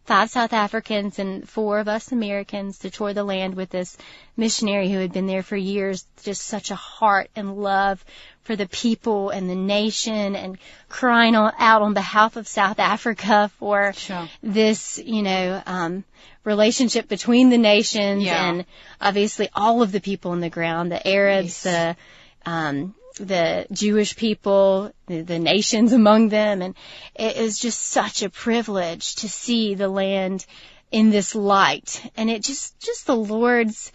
five 0.09 0.31
South 0.31 0.53
Africans 0.53 1.19
and 1.19 1.47
four 1.47 1.77
of 1.77 1.87
us 1.87 2.11
Americans 2.11 2.79
to 2.79 2.89
tour 2.89 3.13
the 3.13 3.23
land 3.23 3.53
with 3.53 3.69
this 3.69 3.95
missionary 4.35 4.89
who 4.89 4.97
had 4.97 5.13
been 5.13 5.27
there 5.27 5.43
for 5.43 5.55
years. 5.55 6.03
Just 6.23 6.41
such 6.41 6.71
a 6.71 6.75
heart 6.75 7.29
and 7.35 7.55
love 7.55 8.03
for 8.41 8.55
the 8.55 8.67
people 8.67 9.29
and 9.29 9.47
the 9.47 9.55
nation 9.55 10.35
and 10.35 10.57
crying 10.89 11.35
out 11.35 11.83
on 11.83 11.93
behalf 11.93 12.37
of 12.37 12.47
South 12.47 12.79
Africa 12.79 13.51
for 13.59 13.93
sure. 13.93 14.27
this, 14.41 14.97
you 14.97 15.21
know, 15.21 15.61
um, 15.67 16.03
relationship 16.43 17.07
between 17.07 17.51
the 17.51 17.59
nations 17.59 18.23
yeah. 18.23 18.49
and 18.49 18.65
obviously 18.99 19.47
all 19.53 19.83
of 19.83 19.91
the 19.91 20.01
people 20.01 20.31
on 20.31 20.39
the 20.39 20.49
ground, 20.49 20.91
the 20.91 21.07
Arabs, 21.07 21.63
yes. 21.63 21.95
the, 22.43 22.49
um, 22.49 22.95
the 23.19 23.67
Jewish 23.71 24.15
people, 24.15 24.91
the, 25.07 25.21
the 25.21 25.39
nations 25.39 25.93
among 25.93 26.29
them, 26.29 26.61
and 26.61 26.75
it 27.15 27.37
is 27.37 27.59
just 27.59 27.79
such 27.79 28.23
a 28.23 28.29
privilege 28.29 29.15
to 29.15 29.29
see 29.29 29.75
the 29.75 29.89
land 29.89 30.45
in 30.91 31.09
this 31.09 31.35
light. 31.35 32.01
And 32.17 32.29
it 32.29 32.43
just, 32.43 32.79
just 32.79 33.05
the 33.05 33.15
Lord's 33.15 33.91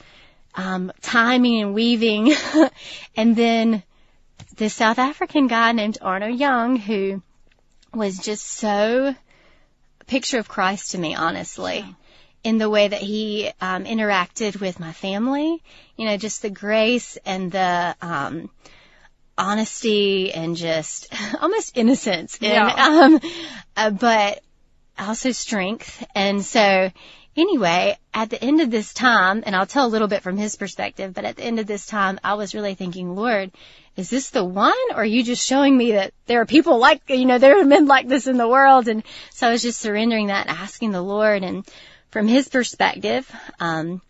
um, 0.54 0.92
timing 1.00 1.60
and 1.62 1.74
weaving, 1.74 2.32
and 3.16 3.34
then 3.34 3.82
this 4.56 4.74
South 4.74 4.98
African 4.98 5.48
guy 5.48 5.72
named 5.72 5.98
Arno 6.00 6.28
Young 6.28 6.76
who 6.76 7.22
was 7.92 8.18
just 8.18 8.44
so 8.44 9.14
a 10.00 10.04
picture 10.04 10.38
of 10.38 10.48
Christ 10.48 10.92
to 10.92 10.98
me, 10.98 11.14
honestly. 11.14 11.78
Yeah 11.78 11.92
in 12.44 12.58
the 12.58 12.68
way 12.68 12.87
that 12.87 13.00
he 13.00 13.50
um, 13.60 13.84
interacted 13.84 14.60
with 14.60 14.78
my 14.78 14.92
family. 14.92 15.62
You 15.96 16.04
know, 16.04 16.16
just 16.18 16.42
the 16.42 16.50
grace 16.50 17.16
and 17.24 17.50
the 17.50 17.96
um, 18.02 18.50
honesty 19.37 20.33
and 20.33 20.57
just 20.57 21.12
almost 21.40 21.77
innocence. 21.77 22.38
And, 22.40 22.53
yeah. 22.53 22.87
um, 22.87 23.20
uh, 23.77 23.90
but 23.90 24.42
also 24.99 25.33
strength. 25.33 26.05
And 26.14 26.44
so 26.44 26.90
anyway, 27.37 27.99
at 28.12 28.31
the 28.31 28.42
end 28.42 28.61
of 28.61 28.70
this 28.70 28.92
time, 28.94 29.42
and 29.44 29.55
I'll 29.55 29.66
tell 29.66 29.87
a 29.87 29.88
little 29.88 30.09
bit 30.09 30.23
from 30.23 30.37
his 30.37 30.57
perspective, 30.57 31.14
but 31.14 31.25
at 31.25 31.37
the 31.37 31.44
end 31.44 31.59
of 31.59 31.66
this 31.66 31.87
time, 31.87 32.20
I 32.23 32.35
was 32.35 32.55
really 32.55 32.75
thinking, 32.75 33.14
Lord, 33.14 33.51
is 33.97 34.11
this 34.11 34.31
the 34.31 34.44
one? 34.44 34.73
Or 34.90 34.99
are 34.99 35.05
you 35.05 35.23
just 35.23 35.47
showing 35.47 35.77
me 35.77 35.92
that 35.92 36.12
there 36.27 36.40
are 36.40 36.47
people 36.47 36.79
like, 36.79 37.03
you 37.09 37.27
know, 37.27 37.38
there 37.38 37.61
are 37.61 37.64
men 37.64 37.87
like 37.87 38.09
this 38.09 38.27
in 38.27 38.37
the 38.37 38.49
world? 38.49 38.88
And 38.88 39.05
so 39.31 39.49
I 39.49 39.53
was 39.53 39.62
just 39.62 39.81
surrendering 39.81 40.29
that 40.29 40.49
and 40.49 40.57
asking 40.57 40.92
the 40.92 41.03
Lord. 41.03 41.42
And 41.42 41.64
from 42.11 42.27
his 42.27 42.49
perspective, 42.49 43.31
um, 43.61 44.01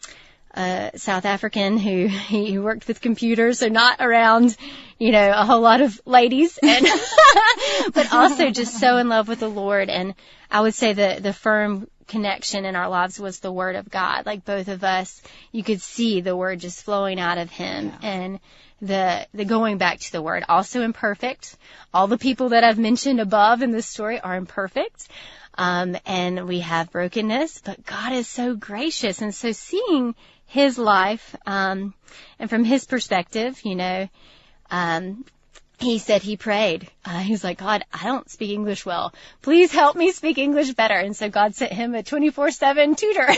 a 0.54 0.92
South 0.96 1.24
African 1.24 1.78
who 1.78 2.06
he 2.06 2.58
worked 2.58 2.86
with 2.86 3.00
computers, 3.00 3.58
so 3.58 3.68
not 3.68 3.96
around, 4.00 4.56
you 4.98 5.10
know, 5.10 5.32
a 5.34 5.44
whole 5.44 5.60
lot 5.60 5.80
of 5.80 6.00
ladies, 6.06 6.58
and 6.62 6.86
but 7.94 8.12
also 8.12 8.50
just 8.50 8.78
so 8.78 8.96
in 8.98 9.08
love 9.08 9.28
with 9.28 9.40
the 9.40 9.50
Lord. 9.50 9.90
And 9.90 10.14
I 10.50 10.60
would 10.60 10.74
say 10.74 10.92
the 10.92 11.18
the 11.20 11.32
firm 11.32 11.88
connection 12.06 12.64
in 12.64 12.76
our 12.76 12.88
lives 12.88 13.18
was 13.18 13.40
the 13.40 13.52
Word 13.52 13.76
of 13.76 13.90
God. 13.90 14.26
Like 14.26 14.44
both 14.44 14.68
of 14.68 14.84
us, 14.84 15.20
you 15.50 15.64
could 15.64 15.80
see 15.80 16.20
the 16.20 16.36
Word 16.36 16.60
just 16.60 16.84
flowing 16.84 17.18
out 17.18 17.38
of 17.38 17.50
Him, 17.50 17.86
yeah. 17.86 18.08
and 18.08 18.40
the 18.80 19.26
the 19.34 19.44
going 19.44 19.78
back 19.78 19.98
to 20.00 20.12
the 20.12 20.22
Word. 20.22 20.44
Also 20.48 20.82
imperfect. 20.82 21.56
All 21.92 22.06
the 22.06 22.18
people 22.18 22.50
that 22.50 22.62
I've 22.62 22.78
mentioned 22.78 23.20
above 23.20 23.62
in 23.62 23.72
this 23.72 23.86
story 23.86 24.20
are 24.20 24.36
imperfect. 24.36 25.08
Um, 25.56 25.96
and 26.04 26.48
we 26.48 26.60
have 26.60 26.90
brokenness, 26.90 27.60
but 27.64 27.84
God 27.84 28.12
is 28.12 28.26
so 28.26 28.56
gracious. 28.56 29.22
And 29.22 29.32
so 29.32 29.52
seeing 29.52 30.16
his 30.54 30.78
life, 30.78 31.34
um, 31.46 31.92
and 32.38 32.48
from 32.48 32.62
his 32.62 32.84
perspective, 32.84 33.60
you 33.64 33.74
know, 33.74 34.08
um, 34.70 35.24
he 35.78 35.98
said 35.98 36.22
he 36.22 36.36
prayed. 36.36 36.88
Uh, 37.04 37.18
he 37.18 37.32
was 37.32 37.42
like, 37.42 37.58
God, 37.58 37.84
I 37.92 38.04
don't 38.04 38.30
speak 38.30 38.50
English 38.52 38.86
well. 38.86 39.12
Please 39.42 39.72
help 39.72 39.96
me 39.96 40.12
speak 40.12 40.38
English 40.38 40.72
better. 40.74 40.94
And 40.94 41.16
so 41.16 41.28
God 41.28 41.56
sent 41.56 41.72
him 41.72 41.96
a 41.96 42.04
24-7 42.04 42.96
tutor. 42.96 43.26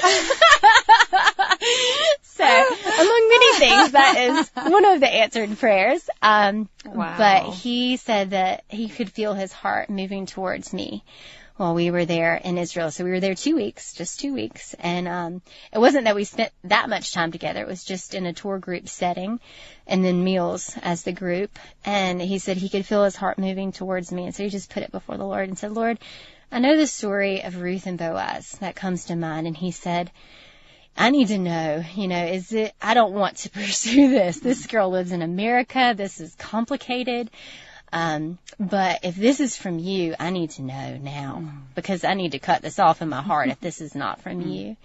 so 2.23 2.45
among 2.45 3.29
many 3.31 3.59
things, 3.61 3.93
that 3.93 4.17
is 4.19 4.51
one 4.71 4.85
of 4.85 5.01
the 5.01 5.09
answered 5.09 5.59
prayers. 5.59 6.07
Um, 6.21 6.69
wow. 6.85 7.15
but 7.17 7.55
he 7.55 7.97
said 7.97 8.33
that 8.33 8.65
he 8.69 8.91
could 8.91 9.11
feel 9.11 9.33
his 9.33 9.55
heart 9.55 9.89
moving 9.89 10.27
towards 10.27 10.75
me 10.75 11.03
while 11.57 11.75
we 11.75 11.91
were 11.91 12.05
there 12.05 12.35
in 12.37 12.59
Israel. 12.59 12.91
So 12.91 13.05
we 13.05 13.11
were 13.11 13.21
there 13.21 13.35
two 13.35 13.57
weeks, 13.57 13.95
just 13.95 14.21
two 14.21 14.35
weeks. 14.35 14.75
And, 14.79 15.09
um, 15.09 15.43
it 15.73 15.79
wasn't 15.79 16.05
that 16.05 16.15
we 16.15 16.25
spent 16.25 16.53
that 16.65 16.89
much 16.89 17.13
time 17.13 17.33
together. 17.33 17.61
It 17.61 17.69
was 17.69 17.85
just 17.85 18.15
in 18.15 18.27
a 18.27 18.33
tour 18.33 18.59
group 18.59 18.89
setting 18.89 19.41
and 19.87 20.05
then 20.05 20.23
meals 20.23 20.77
as 20.83 21.03
the 21.03 21.13
group. 21.13 21.59
And 21.85 22.21
he 22.21 22.39
said 22.39 22.57
he 22.57 22.69
could 22.69 22.87
feel 22.87 23.05
his 23.05 23.17
heart 23.17 23.39
moving 23.39 23.73
towards 23.73 24.13
me. 24.13 24.27
And 24.27 24.35
so 24.35 24.43
he 24.43 24.51
just 24.51 24.71
put 24.71 24.83
it 24.83 24.93
before 24.93 25.17
the 25.17 25.25
Lord 25.25 25.49
and 25.49 25.59
said, 25.59 25.73
Lord, 25.73 25.99
I 26.53 26.59
know 26.59 26.77
the 26.77 26.87
story 26.87 27.43
of 27.43 27.61
Ruth 27.61 27.87
and 27.87 27.99
Boaz 27.99 28.53
that 28.61 28.77
comes 28.77 29.07
to 29.07 29.17
mind. 29.17 29.47
And 29.47 29.57
he 29.57 29.71
said, 29.71 30.11
I 30.97 31.11
need 31.11 31.29
to 31.29 31.39
know, 31.39 31.85
you 31.95 32.09
know, 32.09 32.25
is 32.25 32.53
it, 32.53 32.75
I 32.81 32.95
don't 32.95 33.13
want 33.13 33.39
to 33.39 33.51
pursue 33.51 34.11
this. 34.11 34.41
This 34.41 34.67
girl 34.67 34.91
lives 34.91 35.13
in 35.13 35.23
America. 35.23 35.95
This 35.97 36.21
is 36.21 36.35
complicated. 36.37 37.31
Um, 37.93 38.39
but 38.59 39.01
if 39.05 39.15
this 39.15 39.41
is 39.41 39.57
from 39.57 39.79
you, 39.79 40.15
I 40.19 40.31
need 40.31 40.51
to 40.51 40.63
know 40.63 40.97
now 40.97 41.45
because 41.75 42.05
I 42.05 42.15
need 42.15 42.33
to 42.33 42.39
cut 42.39 42.63
this 42.63 42.79
off 42.79 43.01
in 43.01 43.09
my 43.09 43.23
heart 43.23 43.49
if 43.49 43.61
this 43.61 43.81
is 43.81 43.95
not 43.95 44.23
from 44.23 44.41
you. 44.41 44.77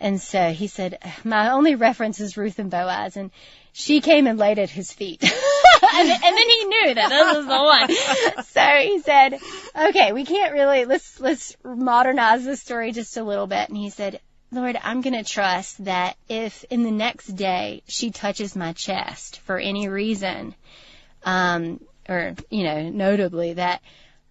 And 0.00 0.20
so 0.20 0.50
he 0.50 0.66
said, 0.66 0.98
my 1.24 1.50
only 1.50 1.74
reference 1.74 2.20
is 2.20 2.36
Ruth 2.36 2.58
and 2.58 2.70
Boaz 2.70 3.16
and 3.16 3.30
she 3.72 4.00
came 4.00 4.26
and 4.26 4.38
laid 4.38 4.58
at 4.58 4.70
his 4.70 4.92
feet. 4.92 5.22
and, 5.22 6.10
and, 6.10 6.22
then 6.22 6.48
he 6.48 6.64
knew 6.64 6.94
that 6.94 7.08
this 7.08 7.36
was 7.36 7.46
the 7.46 7.62
one. 7.62 8.44
So 8.46 8.60
he 8.60 8.98
said, 9.00 9.38
okay, 9.76 10.12
we 10.12 10.24
can't 10.24 10.52
really, 10.52 10.86
let's, 10.86 11.20
let's 11.20 11.56
modernize 11.62 12.44
the 12.44 12.56
story 12.56 12.92
just 12.92 13.16
a 13.16 13.22
little 13.22 13.46
bit. 13.46 13.68
And 13.68 13.76
he 13.76 13.90
said, 13.90 14.20
Lord, 14.50 14.76
I'm 14.82 15.02
going 15.02 15.14
to 15.14 15.22
trust 15.22 15.84
that 15.84 16.16
if 16.28 16.64
in 16.64 16.82
the 16.82 16.90
next 16.90 17.28
day 17.28 17.82
she 17.86 18.10
touches 18.10 18.56
my 18.56 18.72
chest 18.72 19.38
for 19.40 19.58
any 19.58 19.88
reason, 19.88 20.54
um, 21.22 21.80
or, 22.10 22.34
you 22.50 22.64
know, 22.64 22.90
notably 22.90 23.54
that 23.54 23.80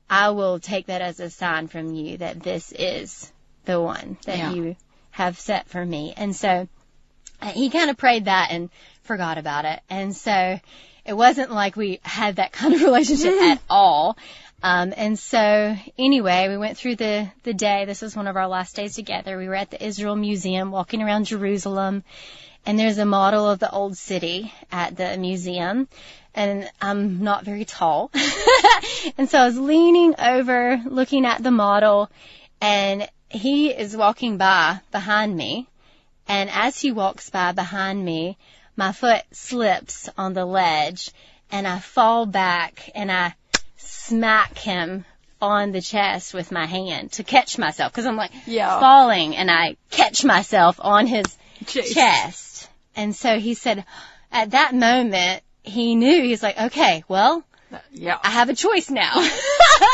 I 0.10 0.32
will 0.32 0.60
take 0.60 0.88
that 0.88 1.02
as 1.02 1.20
a 1.20 1.30
sign 1.30 1.68
from 1.68 1.96
you 1.96 2.18
that 2.18 2.42
this 2.44 2.72
is 2.78 3.32
the 3.66 3.80
one 3.82 4.18
that 4.26 4.38
Yeah. 4.38 4.52
you 4.52 4.76
have 5.12 5.40
set 5.40 5.68
for 5.70 5.84
me. 5.84 6.14
And 6.18 6.36
so 6.36 6.68
uh, 7.42 7.48
he 7.48 7.70
kind 7.70 7.90
of 7.90 7.98
prayed 7.98 8.26
that 8.26 8.50
and 8.52 8.70
forgot 9.04 9.38
about 9.38 9.66
it. 9.66 9.80
And 9.90 10.16
so 10.16 10.60
it 11.06 11.14
wasn't 11.14 11.52
like 11.52 11.76
we 11.76 12.00
had 12.04 12.36
that 12.36 12.52
kind 12.52 12.74
of 12.74 12.82
relationship 12.84 13.34
at 13.42 13.62
all. 13.70 14.18
Um, 14.62 14.94
and 14.96 15.18
so 15.18 15.76
anyway, 15.98 16.50
we 16.50 16.58
went 16.58 16.78
through 16.78 16.98
the, 16.98 17.30
the 17.44 17.54
day. 17.54 17.86
This 17.86 18.02
was 18.02 18.16
one 18.16 18.28
of 18.28 18.36
our 18.36 18.48
last 18.48 18.76
days 18.76 18.96
together. 18.96 19.38
We 19.38 19.48
were 19.48 19.56
at 19.56 19.72
the 19.72 19.84
Israel 19.84 20.16
Museum 20.16 20.72
walking 20.72 21.02
around 21.02 21.26
Jerusalem 21.26 22.04
and 22.66 22.78
there's 22.78 22.98
a 22.98 23.06
model 23.06 23.50
of 23.50 23.60
the 23.60 23.72
old 23.72 23.98
city 23.98 24.54
at 24.72 24.98
the 24.98 25.18
museum 25.18 25.88
and 26.36 26.70
I'm 26.82 27.24
not 27.24 27.46
very 27.46 27.66
tall. 27.66 28.12
and 29.18 29.30
so 29.30 29.40
I 29.40 29.46
was 29.46 29.58
leaning 29.58 30.16
over 30.20 30.82
looking 30.86 31.26
at 31.26 31.42
the 31.42 31.52
model 31.52 32.10
and 32.60 33.08
he 33.30 33.70
is 33.70 33.96
walking 33.96 34.38
by 34.38 34.82
behind 34.92 35.36
me. 35.36 35.68
And 36.28 36.50
as 36.50 36.80
he 36.80 36.92
walks 36.92 37.30
by 37.30 37.54
behind 37.54 38.04
me, 38.04 38.38
my 38.76 38.92
foot 38.92 39.24
slips 39.32 40.10
on 40.18 40.34
the 40.34 40.46
ledge 40.46 41.12
and 41.52 41.68
I 41.68 41.80
fall 41.80 42.26
back 42.26 42.92
and 42.94 43.12
I 43.12 43.34
smack 44.10 44.58
him 44.58 45.06
on 45.42 45.72
the 45.72 45.82
chest 45.82 46.34
with 46.34 46.52
my 46.52 46.66
hand 46.66 47.14
to 47.14 47.24
catch 47.24 47.58
myself 47.58 47.92
because 47.92 48.06
I'm 48.06 48.18
like 48.18 48.32
Yeah. 48.46 48.80
falling 48.80 49.36
and 49.36 49.50
I 49.50 49.78
catch 49.90 50.26
myself 50.26 50.80
on 50.82 51.08
his 51.08 51.26
Jeez. 51.64 51.94
chest. 51.94 52.70
And 52.96 53.16
so 53.16 53.40
he 53.40 53.54
said, 53.54 53.86
at 54.32 54.52
that 54.52 54.74
moment, 54.74 55.44
he 55.64 55.96
knew, 55.96 56.24
he's 56.24 56.44
like, 56.44 56.60
okay, 56.60 57.04
well, 57.08 57.44
Yeah. 57.92 58.18
I 58.22 58.30
have 58.32 58.50
a 58.50 58.56
choice 58.56 58.90
now. 58.90 59.14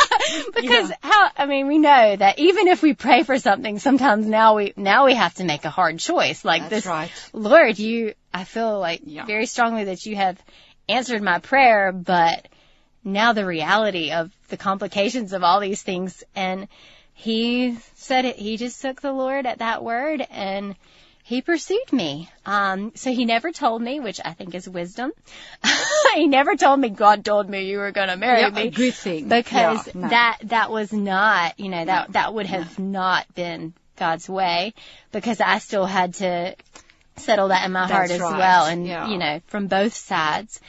because 0.56 0.90
Yeah. 0.90 0.96
how, 1.02 1.30
I 1.38 1.46
mean, 1.46 1.68
we 1.68 1.78
know 1.78 2.16
that 2.16 2.40
even 2.40 2.68
if 2.68 2.82
we 2.82 2.94
pray 2.94 3.24
for 3.24 3.38
something, 3.38 3.78
sometimes 3.80 4.26
now 4.26 4.56
we, 4.56 4.74
now 4.76 5.06
we 5.06 5.14
have 5.14 5.34
to 5.36 5.44
make 5.44 5.66
a 5.66 5.70
hard 5.70 6.00
choice. 6.00 6.44
Like 6.44 6.64
That's 6.64 6.86
this, 6.86 6.86
right. 6.86 7.12
Lord, 7.34 7.78
you, 7.78 8.14
I 8.34 8.46
feel 8.46 8.80
like 8.80 9.02
Yeah. 9.04 9.26
very 9.26 9.46
strongly 9.46 9.86
that 9.86 10.06
you 10.06 10.16
have 10.16 10.42
answered 10.88 11.22
my 11.22 11.40
prayer, 11.40 11.92
but 11.92 12.48
now 13.06 13.34
the 13.34 13.46
reality 13.46 14.12
of 14.12 14.32
the 14.50 14.58
complications 14.58 15.32
of 15.32 15.44
all 15.44 15.60
these 15.60 15.82
things. 15.82 16.24
And 16.36 16.68
he 17.14 17.78
said 17.96 18.26
it, 18.26 18.36
he 18.36 18.58
just 18.58 18.82
took 18.82 19.02
the 19.02 19.14
Lord 19.14 19.46
at 19.46 19.60
that 19.60 19.84
word 19.84 20.26
and 20.32 20.76
he 21.24 21.42
pursued 21.42 21.92
me. 21.92 22.30
Um, 22.46 22.92
so 22.96 23.12
he 23.12 23.26
never 23.26 23.52
told 23.52 23.82
me, 23.82 24.00
which 24.00 24.20
I 24.24 24.34
think 24.34 24.54
is 24.54 24.70
wisdom. 24.70 25.12
he 26.16 26.28
never 26.28 26.56
told 26.56 26.80
me 26.80 26.90
God 26.90 27.26
told 27.26 27.50
me 27.50 27.64
you 27.66 27.78
were 27.80 27.92
going 27.92 28.10
to 28.10 28.18
marry 28.18 28.42
Yeah, 28.42 28.50
me 28.50 28.68
a 28.68 28.72
good 28.72 28.94
thing. 28.94 29.28
because 29.28 29.88
Yeah, 29.88 29.94
no. 29.96 30.10
that 30.10 30.38
that 30.44 30.72
was 30.72 30.94
not 30.94 31.60
you 31.60 31.70
know 31.70 31.84
that 31.86 32.12
that 32.14 32.34
would 32.34 32.46
have 32.46 32.78
not 32.78 33.34
been 33.34 33.74
God's 33.96 34.30
way 34.30 34.74
because 35.12 35.42
I 35.42 35.60
still 35.60 35.86
had 35.86 36.16
to 36.16 36.56
settle 37.18 37.48
that 37.48 37.66
in 37.66 37.72
my 37.72 37.88
heart 37.88 38.12
as 38.12 38.20
right. 38.20 38.38
well 38.38 38.66
and 38.66 38.86
Yeah. 38.86 39.08
you 39.08 39.18
know 39.18 39.42
from 39.48 39.68
both 39.68 39.94
sides 39.96 40.60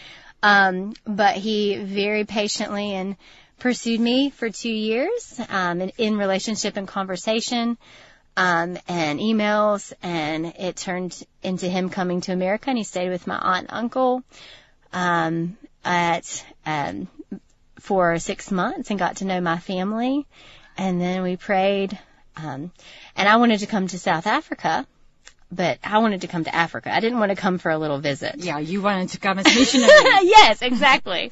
um 0.42 0.94
but 1.06 1.36
he 1.36 1.76
very 1.76 2.24
patiently 2.24 2.92
and 2.92 3.16
pursued 3.58 4.00
me 4.00 4.30
for 4.30 4.50
2 4.50 4.68
years 4.68 5.40
um 5.48 5.80
in, 5.80 5.92
in 5.98 6.16
relationship 6.18 6.76
and 6.76 6.88
conversation 6.88 7.78
um 8.36 8.78
and 8.88 9.20
emails 9.20 9.92
and 10.02 10.46
it 10.46 10.76
turned 10.76 11.22
into 11.42 11.68
him 11.68 11.88
coming 11.88 12.20
to 12.20 12.32
America 12.32 12.68
and 12.68 12.78
he 12.78 12.84
stayed 12.84 13.10
with 13.10 13.26
my 13.26 13.36
aunt 13.36 13.68
and 13.68 13.78
uncle 13.78 14.22
um 14.92 15.56
at 15.84 16.44
um 16.64 17.08
for 17.86 18.18
six 18.18 18.50
months 18.50 18.90
and 18.90 18.98
got 18.98 19.16
to 19.16 19.24
know 19.24 19.40
my 19.40 19.58
family. 19.58 20.26
And 20.76 21.00
then 21.00 21.22
we 21.22 21.36
prayed. 21.36 21.98
Um, 22.36 22.72
and 23.14 23.28
I 23.28 23.36
wanted 23.36 23.60
to 23.60 23.66
come 23.66 23.86
to 23.86 23.98
South 23.98 24.26
Africa, 24.26 24.86
but 25.52 25.78
I 25.84 25.98
wanted 25.98 26.22
to 26.22 26.26
come 26.28 26.44
to 26.44 26.54
Africa. 26.54 26.92
I 26.92 27.00
didn't 27.00 27.18
want 27.18 27.30
to 27.30 27.36
come 27.36 27.58
for 27.58 27.70
a 27.70 27.78
little 27.78 27.98
visit. 27.98 28.36
Yeah, 28.38 28.58
you 28.58 28.82
wanted 28.82 29.10
to 29.10 29.18
come 29.18 29.38
as 29.38 29.44
missionary. 29.54 29.92
yes, 30.22 30.62
exactly. 30.62 31.30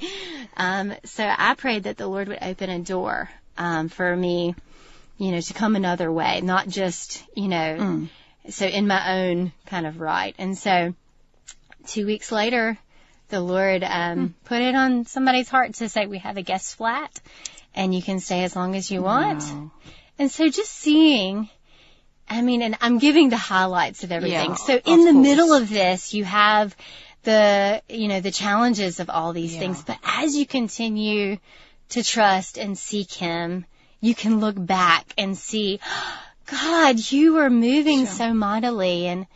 Um, 0.56 0.94
so 1.04 1.24
I 1.26 1.54
prayed 1.54 1.84
that 1.84 1.96
the 1.96 2.06
Lord 2.06 2.28
would 2.28 2.38
open 2.42 2.70
a 2.70 2.78
door 2.78 3.28
um, 3.58 3.88
for 3.88 4.14
me, 4.14 4.54
you 5.18 5.32
know, 5.32 5.40
to 5.40 5.54
come 5.54 5.76
another 5.76 6.10
way, 6.12 6.40
not 6.42 6.68
just, 6.68 7.22
you 7.34 7.48
know, 7.48 7.76
Mm. 7.80 8.08
so 8.50 8.66
in 8.66 8.86
my 8.86 9.20
own 9.20 9.52
kind 9.66 9.86
of 9.86 10.00
right. 10.00 10.34
And 10.38 10.56
so 10.56 10.94
two 11.88 12.06
weeks 12.06 12.30
later, 12.32 12.78
the 13.30 13.40
Lord 13.40 13.82
um, 13.82 14.34
put 14.44 14.60
it 14.62 14.74
on 14.74 15.06
somebody's 15.06 15.48
heart 15.48 15.74
to 15.74 15.88
say 15.88 16.06
we 16.06 16.18
have 16.18 16.36
a 16.36 16.42
guest 16.42 16.76
flat 16.76 17.20
and 17.74 17.92
you 17.94 18.02
can 18.02 18.20
stay 18.20 18.44
as 18.44 18.54
long 18.54 18.76
as 18.76 18.90
you 18.90 19.02
want. 19.02 19.42
Wow. 19.42 19.70
And 20.18 20.30
so 20.30 20.48
just 20.48 20.70
seeing, 20.70 21.48
I 22.28 22.42
mean, 22.42 22.62
and 22.62 22.76
I'm 22.80 22.98
giving 22.98 23.28
the 23.28 23.36
highlights 23.36 24.02
of 24.04 24.12
everything. 24.12 24.50
Yeah, 24.50 24.54
so 24.54 24.74
in 24.84 25.04
the 25.04 25.12
course. 25.12 25.26
middle 25.26 25.52
of 25.54 25.68
this, 25.68 26.14
you 26.14 26.24
have 26.24 26.74
the, 27.22 27.82
you 27.88 28.08
know, 28.08 28.20
the 28.20 28.30
challenges 28.30 29.00
of 29.00 29.10
all 29.10 29.32
these 29.32 29.52
Yeah. 29.54 29.60
things. 29.60 29.82
But 29.82 29.98
as 30.04 30.36
you 30.36 30.46
continue 30.46 31.38
to 31.90 32.02
trust 32.02 32.58
and 32.58 32.76
seek 32.78 33.12
Him, 33.12 33.66
you 34.00 34.14
can 34.14 34.40
look 34.40 34.56
back 34.58 35.06
and 35.18 35.36
see, 35.36 35.80
God, 36.46 36.98
you 37.12 37.34
were 37.34 37.50
moving 37.50 38.04
Sure. 38.06 38.14
so 38.14 38.34
mightily 38.34 39.06
and 39.06 39.26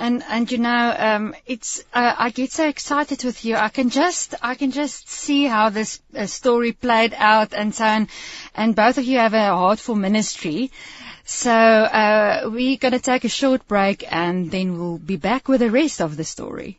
And 0.00 0.22
and 0.28 0.48
you 0.52 0.58
know, 0.58 0.94
um, 0.96 1.34
it's 1.44 1.82
uh, 1.92 2.14
I 2.16 2.30
get 2.30 2.52
so 2.52 2.68
excited 2.68 3.24
with 3.24 3.44
you. 3.44 3.56
I 3.56 3.68
can 3.68 3.90
just 3.90 4.32
I 4.40 4.54
can 4.54 4.70
just 4.70 5.08
see 5.08 5.42
how 5.44 5.70
this 5.70 6.00
uh, 6.14 6.26
story 6.26 6.70
played 6.70 7.14
out 7.18 7.52
and 7.52 7.74
so 7.74 7.84
on. 7.84 8.08
And 8.54 8.76
both 8.76 8.98
of 8.98 9.04
you 9.04 9.18
have 9.18 9.34
a 9.34 9.46
heart 9.56 9.80
for 9.80 9.96
ministry. 9.96 10.70
So 11.30 11.52
uh, 11.52 12.48
we're 12.50 12.78
gonna 12.78 12.98
take 12.98 13.24
a 13.24 13.28
short 13.28 13.68
break 13.68 14.02
and 14.10 14.50
then 14.50 14.78
we'll 14.78 14.96
be 14.96 15.16
back 15.16 15.46
with 15.46 15.60
the 15.60 15.70
rest 15.70 16.00
of 16.00 16.16
the 16.16 16.24
story. 16.24 16.78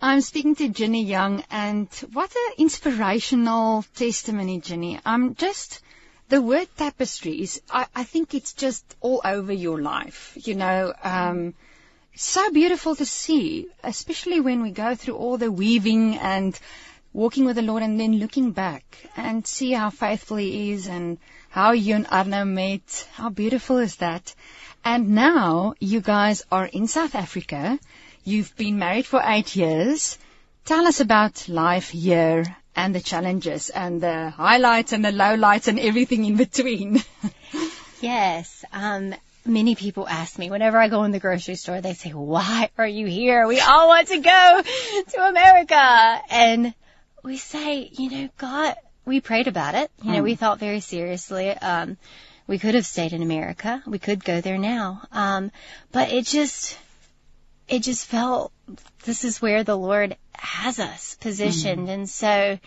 I'm 0.00 0.20
speaking 0.20 0.54
to 0.54 0.68
Ginny 0.68 1.04
Young, 1.04 1.42
and 1.50 1.88
what 2.12 2.30
an 2.30 2.52
inspirational 2.58 3.84
testimony, 3.96 4.60
Ginny. 4.60 5.00
I'm 5.04 5.34
just 5.34 5.80
the 6.28 6.40
word 6.40 6.68
tapestry 6.76 7.42
is, 7.42 7.60
I, 7.68 7.86
I 7.96 8.04
think 8.04 8.32
it's 8.32 8.52
just 8.52 8.84
all 9.00 9.20
over 9.24 9.52
your 9.52 9.82
life. 9.82 10.38
You 10.40 10.54
know, 10.54 10.94
um, 11.02 11.54
so 12.14 12.48
beautiful 12.52 12.94
to 12.94 13.04
see, 13.04 13.66
especially 13.82 14.38
when 14.38 14.62
we 14.62 14.70
go 14.70 14.94
through 14.94 15.16
all 15.16 15.36
the 15.36 15.50
weaving 15.50 16.16
and 16.16 16.58
walking 17.12 17.44
with 17.44 17.56
the 17.56 17.62
Lord 17.62 17.82
and 17.82 17.98
then 17.98 18.18
looking 18.18 18.52
back 18.52 18.84
and 19.16 19.44
see 19.44 19.72
how 19.72 19.90
faithful 19.90 20.36
He 20.36 20.70
is 20.70 20.86
and 20.86 21.18
how 21.52 21.72
you 21.72 21.94
and 21.94 22.06
Arno 22.10 22.46
met. 22.46 23.06
How 23.12 23.28
beautiful 23.28 23.76
is 23.76 23.96
that? 23.96 24.34
And 24.82 25.10
now 25.10 25.74
you 25.80 26.00
guys 26.00 26.42
are 26.50 26.64
in 26.64 26.86
South 26.88 27.14
Africa. 27.14 27.78
You've 28.24 28.56
been 28.56 28.78
married 28.78 29.04
for 29.04 29.20
eight 29.22 29.54
years. 29.54 30.16
Tell 30.64 30.86
us 30.86 31.00
about 31.00 31.50
life 31.50 31.90
here 31.90 32.56
and 32.74 32.94
the 32.94 33.00
challenges 33.00 33.68
and 33.68 34.00
the 34.00 34.30
highlights 34.30 34.94
and 34.94 35.04
the 35.04 35.12
lowlights 35.12 35.68
and 35.68 35.78
everything 35.78 36.24
in 36.24 36.36
between. 36.36 37.02
Yes. 38.00 38.64
Um, 38.72 39.14
many 39.46 39.76
people 39.76 40.08
ask 40.08 40.36
me 40.36 40.50
whenever 40.50 40.76
I 40.76 40.88
go 40.88 41.04
in 41.04 41.12
the 41.12 41.20
grocery 41.20 41.54
store, 41.54 41.80
they 41.80 41.94
say, 41.94 42.10
why 42.10 42.68
are 42.76 42.86
you 42.86 43.06
here? 43.06 43.46
We 43.46 43.60
all 43.60 43.86
want 43.86 44.08
to 44.08 44.18
go 44.18 44.62
to 45.12 45.28
America. 45.28 46.20
And 46.28 46.74
we 47.22 47.36
say, 47.36 47.88
you 47.92 48.10
know, 48.10 48.28
God, 48.38 48.74
we 49.04 49.20
prayed 49.20 49.48
about 49.48 49.74
it. 49.74 49.90
You 50.02 50.12
know, 50.12 50.22
we 50.22 50.34
thought 50.34 50.58
very 50.58 50.80
seriously. 50.80 51.50
Um, 51.50 51.96
we 52.46 52.58
could 52.58 52.74
have 52.74 52.86
stayed 52.86 53.12
in 53.12 53.22
America. 53.22 53.82
We 53.86 53.98
could 53.98 54.24
go 54.24 54.40
there 54.40 54.58
now. 54.58 55.02
Um, 55.12 55.50
but 55.92 56.12
it 56.12 56.26
just, 56.26 56.76
it 57.68 57.80
just 57.80 58.06
felt 58.06 58.52
this 59.04 59.24
is 59.24 59.40
where 59.40 59.64
the 59.64 59.76
Lord 59.76 60.16
has 60.34 60.78
us 60.78 61.16
positioned. 61.20 61.88
And 61.88 62.08
so, 62.08 62.58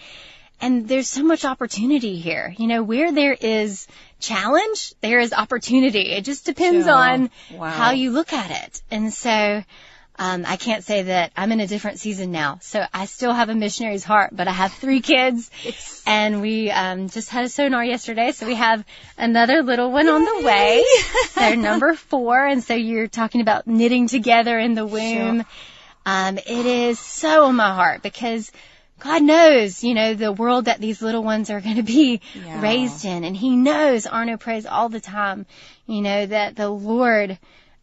and 0.62 0.88
there's 0.88 1.08
so 1.10 1.24
much 1.24 1.44
opportunity 1.46 2.18
here. 2.18 2.54
You 2.58 2.68
know, 2.68 2.84
where 2.84 3.12
there 3.12 3.34
is 3.40 3.88
challenge, 4.20 4.94
there 5.02 5.20
is 5.20 5.34
opportunity. 5.34 6.12
It 6.12 6.24
just 6.24 6.46
depends 6.46 6.86
Sure. 6.86 6.94
on 6.96 7.30
Wow. 7.54 7.70
how 7.70 7.92
you 7.92 8.12
look 8.12 8.32
at 8.34 8.52
it. 8.52 8.82
And 8.90 9.14
so, 9.14 9.64
um, 10.18 10.46
I 10.48 10.56
can't 10.58 10.84
say 10.84 11.04
that 11.04 11.32
I'm 11.36 11.52
in 11.52 11.60
a 11.60 11.68
different 11.68 12.00
season 12.00 12.32
now. 12.32 12.60
So 12.62 12.84
I 12.94 13.06
still 13.06 13.34
have 13.34 13.50
a 13.50 13.56
missionary's 13.56 14.04
heart, 14.04 14.30
but 14.34 14.48
I 14.48 14.52
have 14.52 14.74
three 14.74 15.02
kids 15.02 15.50
and 16.06 16.42
we 16.42 16.72
um, 16.72 17.10
just 17.10 17.30
had 17.30 17.46
a 17.46 17.50
sonar 17.50 17.84
yesterday, 17.84 18.32
so 18.32 18.46
we 18.46 18.56
have 18.56 18.86
another 19.18 19.64
little 19.64 19.92
one 19.92 20.08
on 20.08 20.24
the 20.24 20.42
way. 20.46 20.84
They're 21.36 21.56
number 21.56 21.94
four, 21.96 22.46
and 22.46 22.64
so 22.64 22.76
you're 22.76 23.08
talking 23.08 23.42
about 23.42 23.68
knitting 23.68 24.08
together 24.08 24.58
in 24.60 24.74
the 24.76 24.86
womb. 24.86 25.44
Um, 26.06 26.38
it 26.38 26.66
is 26.66 27.00
so 27.00 27.46
on 27.46 27.56
my 27.56 27.74
heart 27.74 28.04
because 28.04 28.52
God 29.00 29.24
knows, 29.24 29.84
you 29.84 29.96
know, 29.96 30.14
the 30.14 30.32
world 30.32 30.66
that 30.66 30.80
these 30.80 31.02
little 31.02 31.24
ones 31.24 31.50
are 31.50 31.60
going 31.60 31.78
to 31.78 31.84
be 31.84 32.22
Yeah. 32.36 32.62
raised 32.62 33.04
in, 33.04 33.24
and 33.24 33.36
He 33.36 33.56
knows. 33.56 34.06
Arno 34.06 34.38
prays 34.38 34.66
all 34.66 34.90
the 34.90 35.02
time, 35.02 35.46
you 35.88 36.02
know, 36.02 36.26
that 36.28 36.56
the 36.56 36.70
Lord. 36.70 37.38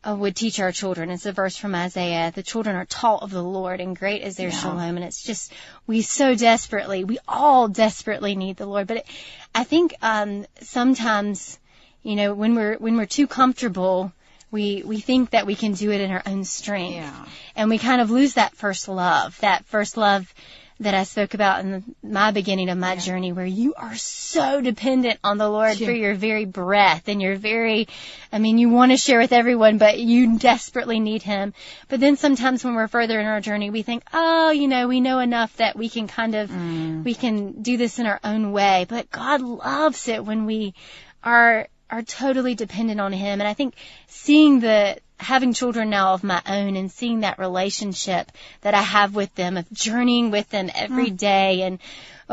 Uh, 0.05 0.17
would 0.17 0.35
teach 0.35 0.59
our 0.59 0.73
children. 0.73 1.11
It's 1.11 1.27
a 1.27 1.33
verse 1.33 1.57
from 1.57 1.77
Isaiah. 1.77 2.33
The 2.35 2.43
children 2.43 2.75
are 2.75 2.87
taught 2.87 3.23
of 3.23 3.31
the 3.31 3.43
Lord 3.43 3.81
and 3.81 3.97
great 3.97 4.23
is 4.23 4.37
their 4.37 4.49
Yeah. 4.49 4.59
shalom. 4.59 4.97
And 4.97 5.05
it's 5.05 5.23
just, 5.23 5.53
we 5.87 6.03
so 6.03 6.35
desperately, 6.35 7.05
we 7.05 7.19
all 7.29 7.69
desperately 7.69 8.35
need 8.35 8.57
the 8.57 8.67
Lord. 8.67 8.89
But 8.89 8.97
it, 8.97 9.07
I 9.55 9.63
think, 9.63 9.95
um, 10.03 10.45
sometimes, 10.61 11.57
you 12.03 12.17
know, 12.17 12.35
when 12.35 12.57
we're, 12.57 12.79
when 12.79 12.97
we're 12.97 13.07
too 13.07 13.29
comfortable, 13.29 14.13
we, 14.51 14.83
we 14.85 14.99
think 14.99 15.31
that 15.31 15.47
we 15.47 15.55
can 15.55 15.73
do 15.75 15.93
it 15.93 16.01
in 16.01 16.11
our 16.11 16.23
own 16.27 16.43
strength. 16.43 16.97
yeah. 16.97 17.25
And 17.55 17.71
we 17.71 17.79
kind 17.79 18.01
of 18.01 18.11
lose 18.11 18.35
that 18.35 18.57
first 18.57 18.89
love, 18.89 19.39
that 19.41 19.65
first 19.67 19.97
love 19.97 20.35
that 20.83 20.95
I 20.95 21.05
spoke 21.05 21.35
about 21.35 21.61
in 21.61 21.71
the, 21.71 21.83
my 22.03 22.31
beginning 22.31 22.69
of 22.69 22.79
my 22.79 22.97
journey 22.97 23.33
where 23.33 23.47
you 23.47 23.75
are 23.75 23.95
so 23.97 24.61
dependent 24.61 25.19
on 25.25 25.39
the 25.39 25.49
Lord 25.49 25.77
for 25.79 25.91
your 25.91 26.15
very 26.15 26.45
breath 26.45 27.09
and 27.09 27.21
your 27.21 27.37
very, 27.37 27.89
I 28.33 28.39
mean, 28.39 28.59
you 28.59 28.69
want 28.69 28.93
to 28.93 28.97
share 28.97 29.19
with 29.19 29.33
everyone, 29.33 29.79
but 29.79 29.99
you 29.99 30.39
desperately 30.39 31.01
need 31.01 31.23
Him. 31.23 31.55
But 31.89 32.01
then 32.01 32.17
sometimes 32.17 32.65
when 32.65 32.75
we're 32.75 32.89
further 32.89 33.19
in 33.21 33.27
our 33.27 33.41
journey, 33.41 33.71
we 33.71 33.83
think, 33.83 34.05
oh, 34.13 34.51
you 34.51 34.69
know, 34.69 34.89
we 34.89 35.01
know 35.01 35.19
enough 35.19 35.57
that 35.57 35.77
we 35.77 35.89
can 35.89 36.09
kind 36.09 36.35
of, 36.35 36.51
mm. 36.51 37.05
we 37.05 37.15
can 37.15 37.63
do 37.63 37.77
this 37.77 37.99
in 37.99 38.07
our 38.07 38.21
own 38.23 38.53
way. 38.53 38.87
But 38.89 39.11
God 39.11 39.41
loves 39.41 40.09
it 40.09 40.25
when 40.25 40.47
we 40.47 40.75
are, 41.23 41.69
are 41.91 42.03
totally 42.03 42.55
dependent 42.55 43.01
on 43.01 43.13
Him. 43.13 43.41
And 43.41 43.49
I 43.49 43.55
think 43.55 43.75
seeing 44.09 44.61
the, 44.61 44.99
having 45.23 45.55
children 45.55 45.91
now 45.91 46.15
of 46.15 46.25
my 46.25 46.43
own 46.47 46.77
and 46.77 46.91
seeing 46.91 47.21
that 47.21 47.39
relationship 47.39 48.31
that 48.63 48.75
I 48.75 48.83
have 48.83 49.15
with 49.15 49.35
them, 49.35 49.57
of 49.57 49.71
journeying 49.73 50.31
with 50.31 50.49
them 50.51 50.71
every 50.75 51.11
mm. 51.11 51.17
day 51.17 51.63
and 51.63 51.79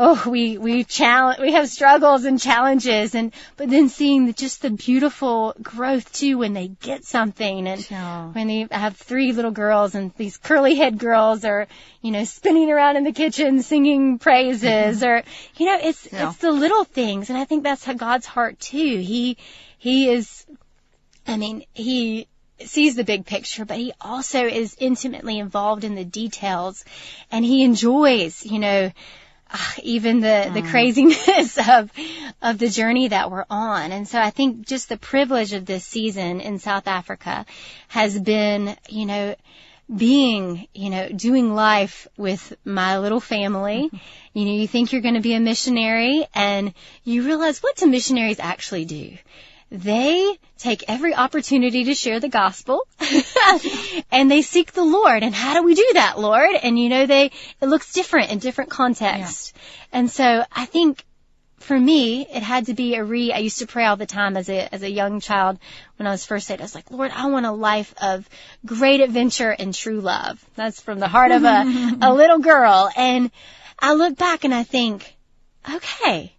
oh, 0.02 0.22
we, 0.26 0.56
we 0.56 0.82
challenge, 0.82 1.38
we 1.40 1.52
have 1.52 1.68
struggles 1.68 2.24
and 2.24 2.40
challenges 2.40 3.14
and, 3.14 3.32
but 3.58 3.68
then 3.68 3.90
seeing 3.90 4.24
the, 4.24 4.32
just 4.32 4.62
the 4.62 4.70
beautiful 4.70 5.54
growth 5.62 6.10
too 6.12 6.38
when 6.38 6.54
they 6.54 6.68
get 6.68 7.04
something 7.04 7.68
and 7.68 7.82
when 8.34 8.48
they 8.48 8.66
I 8.70 8.78
have 8.78 8.96
three 8.96 9.32
little 9.32 9.50
girls 9.50 9.94
and 9.94 10.12
these 10.16 10.38
curly 10.38 10.74
head 10.76 10.96
girls 10.98 11.44
are, 11.44 11.66
you 12.00 12.12
know, 12.12 12.24
spinning 12.24 12.70
around 12.70 12.96
in 12.96 13.04
the 13.04 13.12
kitchen 13.12 13.62
singing 13.62 14.18
praises 14.18 15.02
mm-hmm. 15.02 15.04
or, 15.04 15.22
you 15.58 15.66
know, 15.66 15.78
it's, 15.82 16.06
it's 16.10 16.36
the 16.38 16.50
little 16.50 16.84
things. 16.84 17.28
And 17.28 17.38
I 17.38 17.44
think 17.44 17.62
that's 17.62 17.84
how 17.84 17.92
God's 17.92 18.26
heart 18.26 18.58
too. 18.58 18.98
He, 18.98 19.36
he 19.76 20.08
is, 20.10 20.46
I 21.26 21.36
mean, 21.36 21.64
he 21.74 22.26
sees 22.66 22.96
the 22.96 23.04
big 23.04 23.26
picture, 23.26 23.64
but 23.64 23.78
he 23.78 23.92
also 24.00 24.46
is 24.46 24.76
intimately 24.78 25.38
involved 25.38 25.84
in 25.84 25.94
the 25.94 26.04
details 26.04 26.84
and 27.30 27.44
he 27.44 27.64
enjoys, 27.64 28.44
you 28.44 28.58
know, 28.58 28.92
ah, 29.50 29.74
even 29.82 30.20
the, 30.20 30.50
the 30.52 30.62
craziness 30.62 31.58
of, 31.68 31.90
of 32.42 32.58
the 32.58 32.68
journey 32.68 33.08
that 33.08 33.30
we're 33.30 33.46
on. 33.50 33.92
And 33.92 34.06
so 34.06 34.20
I 34.20 34.30
think 34.30 34.66
just 34.66 34.88
the 34.88 34.96
privilege 34.96 35.52
of 35.52 35.66
this 35.66 35.84
season 35.84 36.40
in 36.40 36.58
South 36.58 36.86
Africa 36.86 37.46
has 37.88 38.18
been, 38.18 38.76
you 38.88 39.06
know, 39.06 39.34
being, 39.94 40.68
you 40.72 40.90
know, 40.90 41.08
doing 41.08 41.54
life 41.54 42.06
with 42.16 42.56
my 42.64 42.98
little 42.98 43.20
family. 43.20 43.90
You 44.32 44.44
know, 44.44 44.52
you 44.52 44.68
think 44.68 44.92
you're 44.92 45.02
going 45.02 45.14
to 45.14 45.20
be 45.20 45.34
a 45.34 45.40
missionary 45.40 46.26
and 46.34 46.72
you 47.02 47.24
realize 47.24 47.60
what 47.60 47.76
do 47.76 47.86
missionaries 47.86 48.38
actually 48.38 48.84
do? 48.84 49.16
They 49.70 50.36
take 50.58 50.84
every 50.88 51.14
opportunity 51.14 51.84
to 51.84 51.94
share 51.94 52.18
the 52.18 52.28
gospel 52.28 52.86
and 54.10 54.30
they 54.30 54.42
seek 54.42 54.72
the 54.72 54.84
Lord. 54.84 55.22
And 55.22 55.34
how 55.34 55.54
do 55.54 55.62
we 55.62 55.74
do 55.74 55.90
that, 55.94 56.18
Lord? 56.18 56.50
And 56.60 56.78
you 56.78 56.88
know, 56.88 57.06
they, 57.06 57.26
it 57.60 57.66
looks 57.66 57.92
different 57.92 58.32
in 58.32 58.40
different 58.40 58.70
contexts. 58.70 59.52
And 59.92 60.10
so 60.10 60.44
I 60.50 60.66
think 60.66 61.04
for 61.60 61.78
me, 61.78 62.26
it 62.26 62.42
had 62.42 62.66
to 62.66 62.74
be 62.74 62.96
a 62.96 63.04
re, 63.04 63.32
I 63.32 63.38
used 63.38 63.58
to 63.58 63.66
pray 63.66 63.84
all 63.84 63.96
the 63.96 64.06
time 64.06 64.36
as 64.36 64.48
a, 64.48 64.74
as 64.74 64.82
a 64.82 64.90
young 64.90 65.20
child 65.20 65.58
when 65.96 66.06
I 66.06 66.10
was 66.10 66.26
first 66.26 66.48
saved. 66.48 66.60
I 66.60 66.64
was 66.64 66.74
like, 66.74 66.90
Lord, 66.90 67.12
I 67.14 67.26
want 67.26 67.46
a 67.46 67.52
life 67.52 67.94
of 68.02 68.28
great 68.66 69.00
adventure 69.00 69.50
and 69.50 69.72
true 69.72 70.00
love. 70.00 70.44
That's 70.56 70.80
from 70.80 70.98
the 70.98 71.06
heart 71.06 71.30
of 71.30 71.44
a, 71.44 71.96
a 72.02 72.12
little 72.12 72.38
girl. 72.38 72.90
And 72.96 73.30
I 73.78 73.92
look 73.92 74.16
back 74.16 74.44
and 74.44 74.54
I 74.54 74.64
think, 74.64 75.14
okay, 75.72 76.34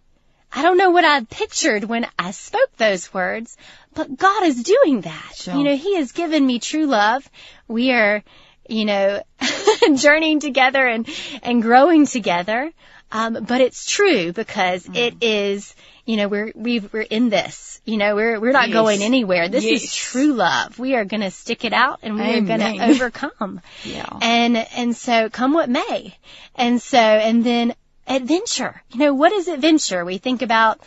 I 0.54 0.62
don't 0.62 0.76
know 0.76 0.90
what 0.90 1.04
I 1.04 1.24
pictured 1.24 1.84
when 1.84 2.06
I 2.18 2.30
spoke 2.32 2.76
those 2.76 3.12
words, 3.14 3.56
but 3.94 4.16
God 4.16 4.44
is 4.44 4.62
doing 4.62 5.00
that. 5.02 5.32
Sure. 5.34 5.54
You 5.54 5.64
know, 5.64 5.76
He 5.76 5.96
has 5.96 6.12
given 6.12 6.46
me 6.46 6.58
true 6.58 6.86
love. 6.86 7.28
We 7.68 7.90
are, 7.92 8.22
you 8.68 8.84
know, 8.84 9.22
journeying 9.94 10.40
together 10.40 10.86
and, 10.86 11.08
and 11.42 11.62
growing 11.62 12.06
together. 12.06 12.70
Um, 13.10 13.44
but 13.46 13.60
it's 13.60 13.84
true 13.90 14.32
because 14.32 14.84
Mm. 14.86 14.96
it 14.96 15.14
is, 15.22 15.74
you 16.06 16.16
know, 16.16 16.28
we're, 16.28 16.50
we've, 16.54 16.90
we're 16.92 17.02
in 17.02 17.28
this, 17.28 17.80
you 17.84 17.98
know, 17.98 18.14
we're, 18.14 18.40
we're 18.40 18.52
not 18.52 18.68
Yes. 18.68 18.72
going 18.74 19.02
anywhere. 19.02 19.48
This 19.48 19.64
is 19.64 19.94
true 19.94 20.32
love. 20.32 20.78
We 20.78 20.94
are 20.94 21.04
going 21.04 21.20
to 21.20 21.30
stick 21.30 21.64
it 21.66 21.74
out 21.74 22.00
and 22.02 22.14
we 22.16 22.22
are 22.22 22.40
going 22.40 22.60
to 22.60 22.84
overcome. 22.90 23.60
Yeah. 23.84 24.06
And, 24.22 24.56
and 24.56 24.96
so 24.96 25.28
come 25.28 25.52
what 25.52 25.68
may. 25.68 26.16
And 26.54 26.80
so, 26.80 26.98
and 26.98 27.44
then 27.44 27.74
adventure. 28.06 28.82
You 28.90 28.98
know, 29.00 29.14
what 29.14 29.32
is 29.32 29.48
adventure? 29.48 30.04
We 30.04 30.18
think 30.18 30.42
about, 30.42 30.80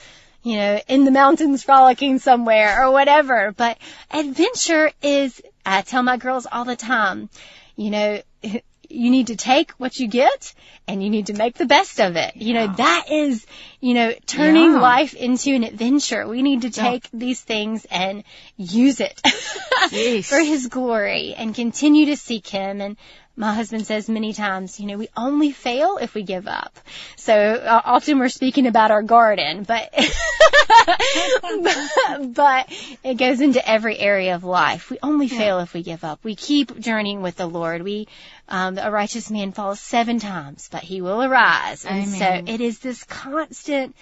you 0.43 0.57
know, 0.57 0.79
in 0.87 1.05
the 1.05 1.11
mountains 1.11 1.63
frolicking 1.63 2.19
somewhere 2.19 2.83
or 2.85 2.91
whatever, 2.91 3.53
but 3.55 3.77
adventure 4.11 4.91
is, 5.01 5.41
I 5.65 5.81
tell 5.81 6.03
my 6.03 6.17
girls 6.17 6.45
all 6.51 6.65
the 6.65 6.75
time, 6.75 7.29
you 7.75 7.89
know, 7.89 8.21
you 8.87 9.09
need 9.09 9.27
to 9.27 9.35
take 9.35 9.71
what 9.71 9.97
you 9.97 10.07
get 10.07 10.53
and 10.87 11.03
you 11.03 11.09
need 11.09 11.25
to 11.27 11.33
make 11.33 11.55
the 11.57 11.65
best 11.65 11.99
of 11.99 12.15
it. 12.15 12.35
You 12.35 12.53
know, 12.53 12.63
Yeah. 12.65 12.75
that 12.77 13.05
is, 13.11 13.45
you 13.81 13.95
know, 13.95 14.13
turning 14.27 14.73
Yeah. 14.73 14.79
life 14.79 15.15
into 15.15 15.55
an 15.55 15.63
adventure. 15.63 16.27
We 16.27 16.43
need 16.43 16.61
to 16.61 16.67
Yeah. 16.67 16.83
take 16.91 17.09
these 17.11 17.41
things 17.41 17.85
and 17.85 18.23
use 18.57 18.99
it 18.99 19.19
for 20.25 20.39
his 20.39 20.67
glory 20.67 21.33
and 21.35 21.55
continue 21.55 22.05
to 22.07 22.15
seek 22.17 22.47
him. 22.47 22.79
And 22.79 22.97
my 23.37 23.53
husband 23.53 23.85
says 23.85 24.07
many 24.07 24.33
times, 24.33 24.79
you 24.79 24.87
know, 24.87 24.97
we 24.97 25.09
only 25.15 25.51
fail 25.51 25.97
if 25.97 26.15
we 26.15 26.23
give 26.23 26.47
up. 26.47 26.79
So 27.17 27.35
uh, 27.35 27.81
often 27.83 28.17
we're 28.17 28.29
speaking 28.29 28.65
about 28.65 28.91
our 28.91 29.03
garden, 29.03 29.63
but, 29.63 29.93
but 32.33 32.71
it 33.03 33.17
goes 33.17 33.41
into 33.41 33.67
every 33.67 33.99
area 33.99 34.35
of 34.35 34.45
life. 34.45 34.89
We 34.89 34.99
only 35.03 35.27
fail 35.27 35.59
if 35.59 35.73
we 35.73 35.83
give 35.83 36.05
up. 36.05 36.23
We 36.23 36.35
keep 36.35 36.79
journeying 36.79 37.21
with 37.21 37.35
the 37.35 37.47
Lord. 37.47 37.81
We, 37.81 38.07
um, 38.47 38.77
a 38.77 38.89
righteous 38.89 39.29
man 39.29 39.51
falls 39.51 39.81
seven 39.81 40.19
times, 40.19 40.69
but 40.71 40.83
he 40.83 41.01
will 41.01 41.21
arise. 41.21 41.83
And 41.83 42.05
Amen. 42.05 42.47
so 42.47 42.53
it 42.53 42.61
is 42.61 42.79
this 42.79 43.03
constant, 43.03 43.97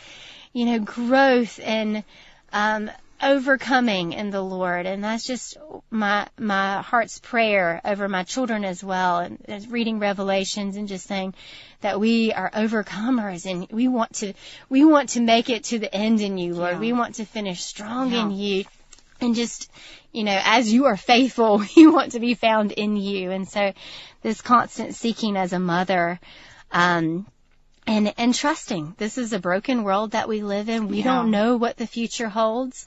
you 0.53 0.65
know, 0.65 0.79
growth 0.79 1.59
and, 1.63 2.03
um, 2.51 2.91
overcoming 3.23 4.13
in 4.13 4.29
the 4.29 4.41
Lord. 4.41 4.85
And 4.85 5.03
that's 5.03 5.25
just 5.25 5.57
my, 5.89 6.27
my 6.37 6.81
heart's 6.81 7.19
prayer 7.19 7.81
over 7.83 8.07
my 8.09 8.23
children 8.23 8.65
as 8.65 8.83
well. 8.83 9.19
And, 9.19 9.43
and 9.45 9.71
reading 9.71 9.99
Revelations 9.99 10.77
and 10.77 10.87
just 10.87 11.07
saying 11.07 11.33
that 11.81 11.99
we 11.99 12.33
are 12.33 12.49
overcomers 12.51 13.49
and 13.49 13.67
we 13.71 13.87
want 13.87 14.15
to, 14.15 14.33
we 14.69 14.85
want 14.85 15.09
to 15.09 15.21
make 15.21 15.49
it 15.49 15.65
to 15.65 15.79
the 15.79 15.93
end 15.93 16.21
in 16.21 16.37
you, 16.37 16.53
Lord. 16.53 16.73
Yeah. 16.73 16.79
We 16.79 16.93
want 16.93 17.15
to 17.15 17.25
finish 17.25 17.63
strong 17.63 18.11
in 18.13 18.31
you 18.31 18.65
and 19.23 19.35
just, 19.35 19.71
you 20.11 20.23
know, 20.23 20.39
as 20.43 20.71
you 20.71 20.85
are 20.85 20.97
faithful, 20.97 21.63
we 21.75 21.87
want 21.87 22.11
to 22.13 22.19
be 22.19 22.33
found 22.33 22.71
in 22.71 22.97
you. 22.97 23.31
And 23.31 23.47
so 23.47 23.73
this 24.21 24.41
constant 24.41 24.95
seeking 24.95 25.37
as 25.37 25.53
a 25.53 25.59
mother, 25.59 26.19
um, 26.71 27.25
and, 27.87 28.13
and 28.17 28.33
trusting. 28.33 28.95
This 28.97 29.17
is 29.17 29.33
a 29.33 29.39
broken 29.39 29.83
world 29.83 30.11
that 30.11 30.27
we 30.27 30.41
live 30.41 30.69
in. 30.69 30.87
We 30.87 30.97
Yeah. 30.97 31.03
don't 31.05 31.31
know 31.31 31.57
what 31.57 31.77
the 31.77 31.87
future 31.87 32.29
holds, 32.29 32.85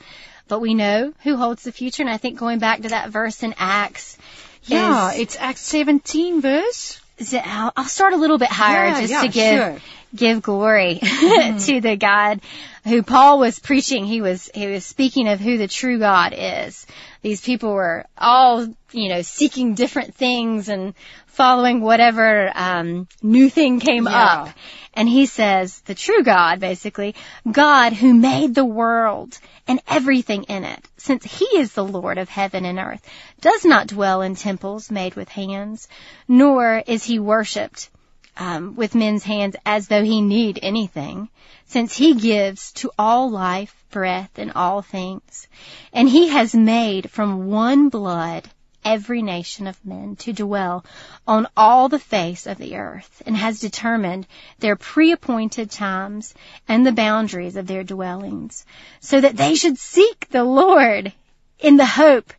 but 0.49 0.61
we 0.61 0.75
know 0.75 1.13
who 1.23 1.37
holds 1.37 1.63
the 1.65 1.73
future. 1.73 2.03
And 2.03 2.11
I 2.11 2.17
think 2.17 2.39
going 2.39 2.59
back 2.59 2.83
to 2.83 2.89
that 2.91 3.11
verse 3.11 3.43
in 3.43 3.55
Acts, 3.59 4.17
Yeah, 4.65 5.13
is- 5.13 5.21
it's 5.21 5.37
Acts 5.39 5.61
17 5.63 6.41
verse 6.41 7.01
I'll, 7.33 7.73
I'll 7.77 7.85
start 7.87 8.13
a 8.13 8.17
little 8.17 8.37
bit 8.37 8.51
higher 8.51 8.89
Yeah, 8.89 9.01
just 9.01 9.11
yeah, 9.11 9.21
to 9.23 9.29
give 9.29 9.59
sure. 9.59 9.81
Give 10.17 10.43
glory 10.43 11.01
to 11.01 11.81
the 11.81 11.97
God 11.99 12.41
who 12.85 13.03
Paul 13.03 13.39
was 13.39 13.59
preaching. 13.59 14.05
He 14.05 14.21
was 14.21 14.51
he 14.55 14.67
was 14.67 14.85
speaking 14.85 15.29
of 15.29 15.41
who 15.41 15.59
the 15.59 15.69
true 15.69 15.99
God 15.99 16.35
is. 16.37 16.87
These 17.23 17.41
people 17.41 17.73
were 17.73 18.07
all 18.17 18.67
you 18.93 19.09
know 19.09 19.23
seeking 19.23 19.75
different 19.75 20.15
things 20.15 20.69
and 20.69 20.95
following 21.27 21.83
whatever 21.83 22.51
um, 22.55 23.07
new 23.23 23.51
thing 23.51 23.79
came 23.81 24.07
Yeah. 24.07 24.33
up. 24.33 24.49
And 24.95 25.07
he 25.07 25.27
says 25.27 25.81
the 25.81 25.95
true 25.95 26.23
God, 26.23 26.61
basically, 26.61 27.15
God 27.51 27.93
who 27.93 28.15
made 28.15 28.55
the 28.55 28.65
world 28.65 29.39
and 29.69 29.81
everything 29.87 30.45
in 30.45 30.65
it, 30.65 30.83
since 30.97 31.25
he 31.25 31.45
is 31.59 31.75
the 31.75 31.85
Lord 31.85 32.17
of 32.17 32.31
heaven 32.31 32.65
and 32.65 32.79
earth, 32.79 33.07
does 33.43 33.65
not 33.67 33.89
dwell 33.89 34.23
in 34.23 34.35
temples 34.35 34.91
made 34.91 35.15
with 35.15 35.29
hands, 35.29 35.89
nor 36.27 36.83
is 36.87 37.05
he 37.05 37.19
worshipped 37.19 37.91
um, 38.37 38.75
with 38.77 38.95
men's 38.95 39.25
hands 39.25 39.57
as 39.65 39.89
though 39.89 40.05
he 40.05 40.21
need 40.21 40.59
anything, 40.63 41.29
since 41.67 41.97
he 41.97 42.15
gives 42.15 42.73
to 42.73 42.91
all 42.99 43.31
life, 43.31 43.75
breath, 43.91 44.39
and 44.39 44.53
all 44.53 44.83
things. 44.83 45.49
And 45.93 46.09
he 46.09 46.29
has 46.29 46.55
made 46.55 47.11
from 47.11 47.49
one 47.49 47.89
blood 47.89 48.49
every 48.85 49.21
nation 49.21 49.67
of 49.67 49.85
men 49.85 50.15
to 50.15 50.33
dwell 50.33 50.85
on 51.27 51.49
all 51.57 51.89
the 51.89 51.99
face 51.99 52.47
of 52.47 52.57
the 52.57 52.77
earth, 52.77 53.23
and 53.27 53.37
has 53.37 53.59
determined 53.61 54.27
their 54.61 54.77
pre-appointed 54.77 55.71
times 55.71 56.35
and 56.69 56.87
the 56.87 56.93
boundaries 56.93 57.57
of 57.57 57.67
their 57.67 57.83
dwellings, 57.83 58.65
so 59.01 59.21
that 59.21 59.37
they 59.37 59.57
should 59.57 59.77
seek 59.77 60.29
the 60.29 60.45
Lord 60.45 61.13
in 61.59 61.77
the 61.77 61.87
hope 61.87 62.33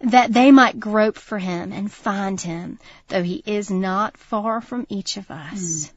that 0.00 0.32
they 0.32 0.50
might 0.50 0.78
grope 0.78 1.16
for 1.16 1.38
him 1.38 1.72
and 1.72 1.90
find 1.90 2.40
him, 2.40 2.78
though 3.08 3.22
he 3.22 3.42
is 3.46 3.70
not 3.70 4.16
far 4.16 4.60
from 4.60 4.86
each 4.88 5.16
of 5.16 5.30
us. 5.30 5.86
Hmm. 5.86 5.92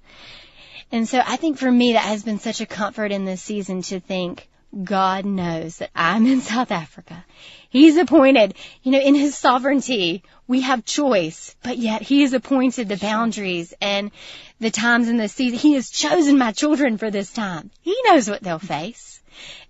And 0.91 1.09
so 1.09 1.21
I 1.25 1.35
think 1.35 1.57
for 1.57 1.71
me 1.71 1.93
that 1.93 2.03
has 2.03 2.23
been 2.23 2.39
such 2.39 2.61
a 2.61 2.65
comfort 2.65 3.11
in 3.11 3.25
this 3.25 3.41
season 3.41 3.81
to 3.83 3.99
think 3.99 4.49
God 4.83 5.25
knows 5.25 5.77
that 5.77 5.91
I'm 5.95 6.25
in 6.25 6.41
South 6.41 6.71
Africa. 6.71 7.25
He's 7.69 7.97
appointed, 7.97 8.55
you 8.83 8.91
know, 8.91 8.99
in 8.99 9.15
his 9.15 9.35
sovereignty, 9.37 10.23
we 10.47 10.61
have 10.61 10.85
choice, 10.85 11.55
but 11.63 11.77
yet 11.77 12.01
he 12.01 12.21
has 12.21 12.33
appointed 12.33 12.87
the 12.87 12.97
boundaries 12.97 13.73
and 13.81 14.11
the 14.59 14.71
times 14.71 15.07
and 15.07 15.19
the 15.19 15.27
season. 15.27 15.59
He 15.59 15.73
has 15.73 15.89
chosen 15.89 16.37
my 16.37 16.51
children 16.51 16.97
for 16.97 17.11
this 17.11 17.31
time. 17.31 17.69
He 17.81 17.95
knows 18.05 18.29
what 18.29 18.41
they'll 18.41 18.59
face. 18.59 19.18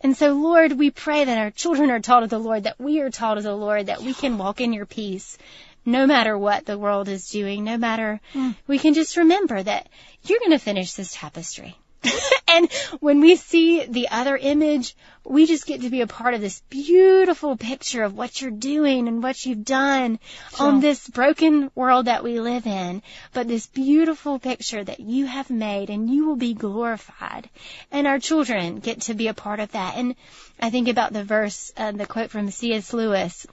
And 0.01 0.15
so, 0.15 0.33
Lord, 0.33 0.73
we 0.73 0.91
pray 0.91 1.25
that 1.25 1.37
our 1.37 1.51
children 1.51 1.91
are 1.91 1.99
taught 1.99 2.23
of 2.23 2.29
the 2.29 2.39
Lord, 2.39 2.63
that 2.63 2.79
we 2.79 3.01
are 3.01 3.09
taught 3.09 3.37
of 3.37 3.43
the 3.43 3.55
Lord, 3.55 3.87
that 3.87 4.01
we 4.01 4.13
can 4.13 4.37
walk 4.37 4.61
in 4.61 4.73
your 4.73 4.85
peace 4.85 5.37
no 5.85 6.05
matter 6.05 6.37
what 6.37 6.65
the 6.65 6.77
world 6.77 7.07
is 7.07 7.29
doing, 7.29 7.63
no 7.63 7.77
matter, 7.77 8.19
hmm. 8.33 8.51
we 8.67 8.77
can 8.77 8.93
just 8.93 9.17
remember 9.17 9.61
that 9.61 9.87
you're 10.23 10.39
going 10.39 10.51
to 10.51 10.59
finish 10.59 10.93
this 10.93 11.13
tapestry. 11.13 11.75
and 12.47 12.71
when 12.99 13.19
we 13.19 13.35
see 13.35 13.85
the 13.85 14.09
other 14.09 14.37
image, 14.37 14.95
we 15.25 15.45
just 15.45 15.65
get 15.65 15.81
to 15.81 15.89
be 15.89 16.01
a 16.01 16.07
part 16.07 16.33
of 16.33 16.41
this 16.41 16.61
beautiful 16.69 17.57
picture 17.57 18.03
of 18.03 18.15
what 18.15 18.41
you're 18.41 18.51
doing 18.51 19.07
and 19.07 19.21
what 19.21 19.45
you've 19.45 19.65
done 19.65 20.19
on 20.59 20.79
this 20.79 21.07
broken 21.07 21.69
world 21.75 22.05
that 22.05 22.23
we 22.23 22.39
live 22.39 22.65
in. 22.65 23.01
But 23.33 23.47
this 23.47 23.67
beautiful 23.67 24.39
picture 24.39 24.83
that 24.83 24.99
you 24.99 25.25
have 25.25 25.49
made 25.49 25.89
and 25.89 26.09
you 26.09 26.25
will 26.25 26.35
be 26.35 26.53
glorified. 26.53 27.49
And 27.91 28.07
our 28.07 28.19
children 28.19 28.79
get 28.79 29.01
to 29.01 29.13
be 29.13 29.27
a 29.27 29.33
part 29.33 29.59
of 29.59 29.71
that. 29.73 29.97
And 29.97 30.15
I 30.59 30.69
think 30.69 30.87
about 30.87 31.13
the 31.13 31.23
verse, 31.23 31.71
uh, 31.77 31.91
the 31.91 32.05
quote 32.05 32.31
from 32.31 32.49
C.S. 32.49 32.93
Lewis. 32.93 33.45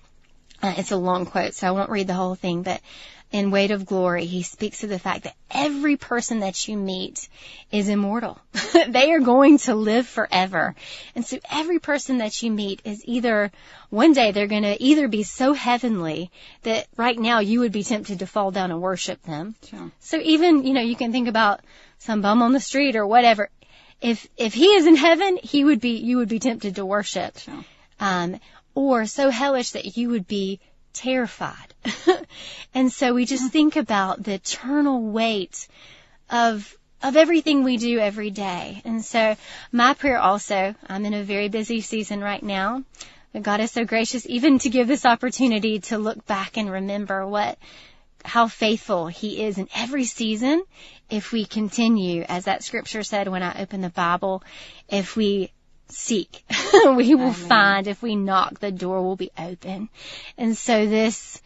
Uh, 0.63 0.73
it's 0.79 0.93
a 0.93 0.97
long 0.97 1.27
quote, 1.27 1.53
so 1.53 1.69
I 1.69 1.73
won't 1.73 1.91
read 1.91 2.07
the 2.07 2.15
whole 2.15 2.35
thing, 2.35 2.63
but 2.63 2.81
in 3.33 3.51
Weight 3.51 3.73
of 3.73 3.87
Glory, 3.87 4.25
he 4.25 4.43
speaks 4.43 4.81
to 4.81 4.87
the 4.87 4.99
fact 4.99 5.25
that 5.25 5.35
every 5.51 5.97
person 5.97 6.41
that 6.41 6.69
you 6.69 6.77
meet 6.77 7.29
is 7.73 7.89
immortal. 7.89 8.39
they 8.89 9.13
are 9.13 9.21
going 9.21 9.59
to 9.59 9.75
live 9.75 10.07
forever. 10.07 10.75
And 11.15 11.27
so 11.27 11.39
every 11.51 11.79
person 11.79 12.19
that 12.19 12.43
you 12.43 12.51
meet 12.51 12.83
is 12.85 13.03
either, 13.05 13.51
one 13.91 14.13
day 14.13 14.31
they're 14.31 14.47
going 14.47 14.63
to 14.63 14.81
either 14.83 15.09
be 15.09 15.25
so 15.25 15.53
heavenly 15.53 16.31
that 16.63 16.87
right 16.97 17.19
now 17.19 17.41
you 17.41 17.61
would 17.61 17.73
be 17.73 17.83
tempted 17.83 18.21
to 18.21 18.27
fall 18.27 18.53
down 18.53 18.71
and 18.71 18.81
worship 18.81 19.23
them. 19.23 19.57
Sure. 19.69 19.91
So 20.01 20.19
even, 20.19 20.65
you 20.65 20.73
know, 20.73 20.83
you 20.83 20.97
can 20.97 21.11
think 21.11 21.29
about 21.29 21.61
some 21.99 22.23
bum 22.23 22.43
on 22.43 22.53
the 22.53 22.61
street 22.61 22.95
or 22.95 23.07
whatever. 23.07 23.51
If, 24.01 24.29
if 24.37 24.55
he 24.55 24.67
is 24.67 24.87
in 24.87 24.95
heaven, 24.95 25.39
he 25.43 25.65
would 25.65 25.81
be, 25.81 25.97
you 25.97 26.19
would 26.19 26.29
be 26.29 26.39
tempted 26.39 26.77
to 26.77 26.87
worship. 26.87 27.39
Sure. 27.39 27.65
Um, 27.99 28.41
or 28.75 29.07
so 29.07 29.31
hellish 29.31 29.71
that 29.71 29.97
you 29.97 30.11
would 30.11 30.29
be 30.29 30.61
terrified. 30.93 31.75
and 32.75 32.93
so 32.93 33.15
we 33.15 33.25
just 33.25 33.53
think 33.53 33.77
about 33.77 34.23
the 34.23 34.35
eternal 34.35 35.03
weight 35.03 35.69
of 36.31 36.77
of 37.03 37.17
everything 37.17 37.63
we 37.63 37.77
do 37.77 37.99
every 37.99 38.31
day. 38.31 38.81
And 38.85 39.05
so 39.05 39.37
my 39.71 39.95
prayer 39.95 40.19
also, 40.19 40.75
I'm 40.89 41.05
in 41.05 41.15
a 41.15 41.23
very 41.23 41.49
busy 41.49 41.81
season 41.81 42.21
right 42.21 42.43
now. 42.43 42.85
But 43.33 43.43
God 43.43 43.61
is 43.61 43.71
so 43.71 43.85
gracious 43.85 44.27
even 44.27 44.59
to 44.61 44.71
give 44.71 44.89
this 44.89 45.05
opportunity 45.05 45.81
to 45.81 45.99
look 45.99 46.25
back 46.27 46.57
and 46.57 46.71
remember 46.71 47.27
what 47.27 47.59
how 48.25 48.49
faithful 48.49 49.07
he 49.07 49.45
is 49.45 49.57
in 49.57 49.69
every 49.75 50.05
season 50.05 50.65
if 51.09 51.31
we 51.31 51.45
continue 51.45 52.23
as 52.23 52.47
that 52.47 52.65
scripture 52.65 53.05
said 53.05 53.29
when 53.29 53.43
I 53.43 53.63
opened 53.63 53.85
the 53.85 53.91
Bible, 53.91 54.43
if 54.89 55.17
we 55.17 55.53
seek, 55.89 56.45
we 56.97 57.15
will 57.15 57.33
find. 57.33 57.87
If 57.87 58.03
we 58.03 58.17
knock, 58.17 58.59
the 58.59 58.73
door 58.73 59.03
will 59.03 59.17
be 59.17 59.31
open. 59.39 59.89
And 60.37 60.57
so 60.57 60.87
this 60.87 61.41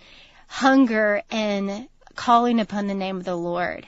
hunger 0.50 1.22
and 1.30 1.88
calling 2.16 2.58
upon 2.58 2.88
the 2.88 2.94
name 2.94 3.16
of 3.18 3.24
the 3.24 3.36
Lord, 3.36 3.86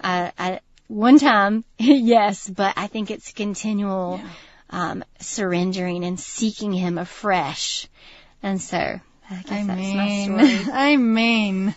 uh, 0.00 0.30
I, 0.38 0.60
one 0.86 1.18
time, 1.18 1.64
yes, 1.78 2.48
but 2.48 2.74
I 2.76 2.86
think 2.86 3.10
it's 3.10 3.32
continual 3.32 4.20
um, 4.70 5.04
surrendering 5.20 6.04
and 6.04 6.18
seeking 6.18 6.72
Him 6.72 6.98
afresh. 6.98 7.88
And 8.42 8.60
so, 8.60 8.78
I 8.78 9.34
guess 9.42 9.66
that's 9.66 9.68
my 9.68 10.08
Amen. 10.08 10.24
story. 10.24 10.74
Amen. 10.94 11.74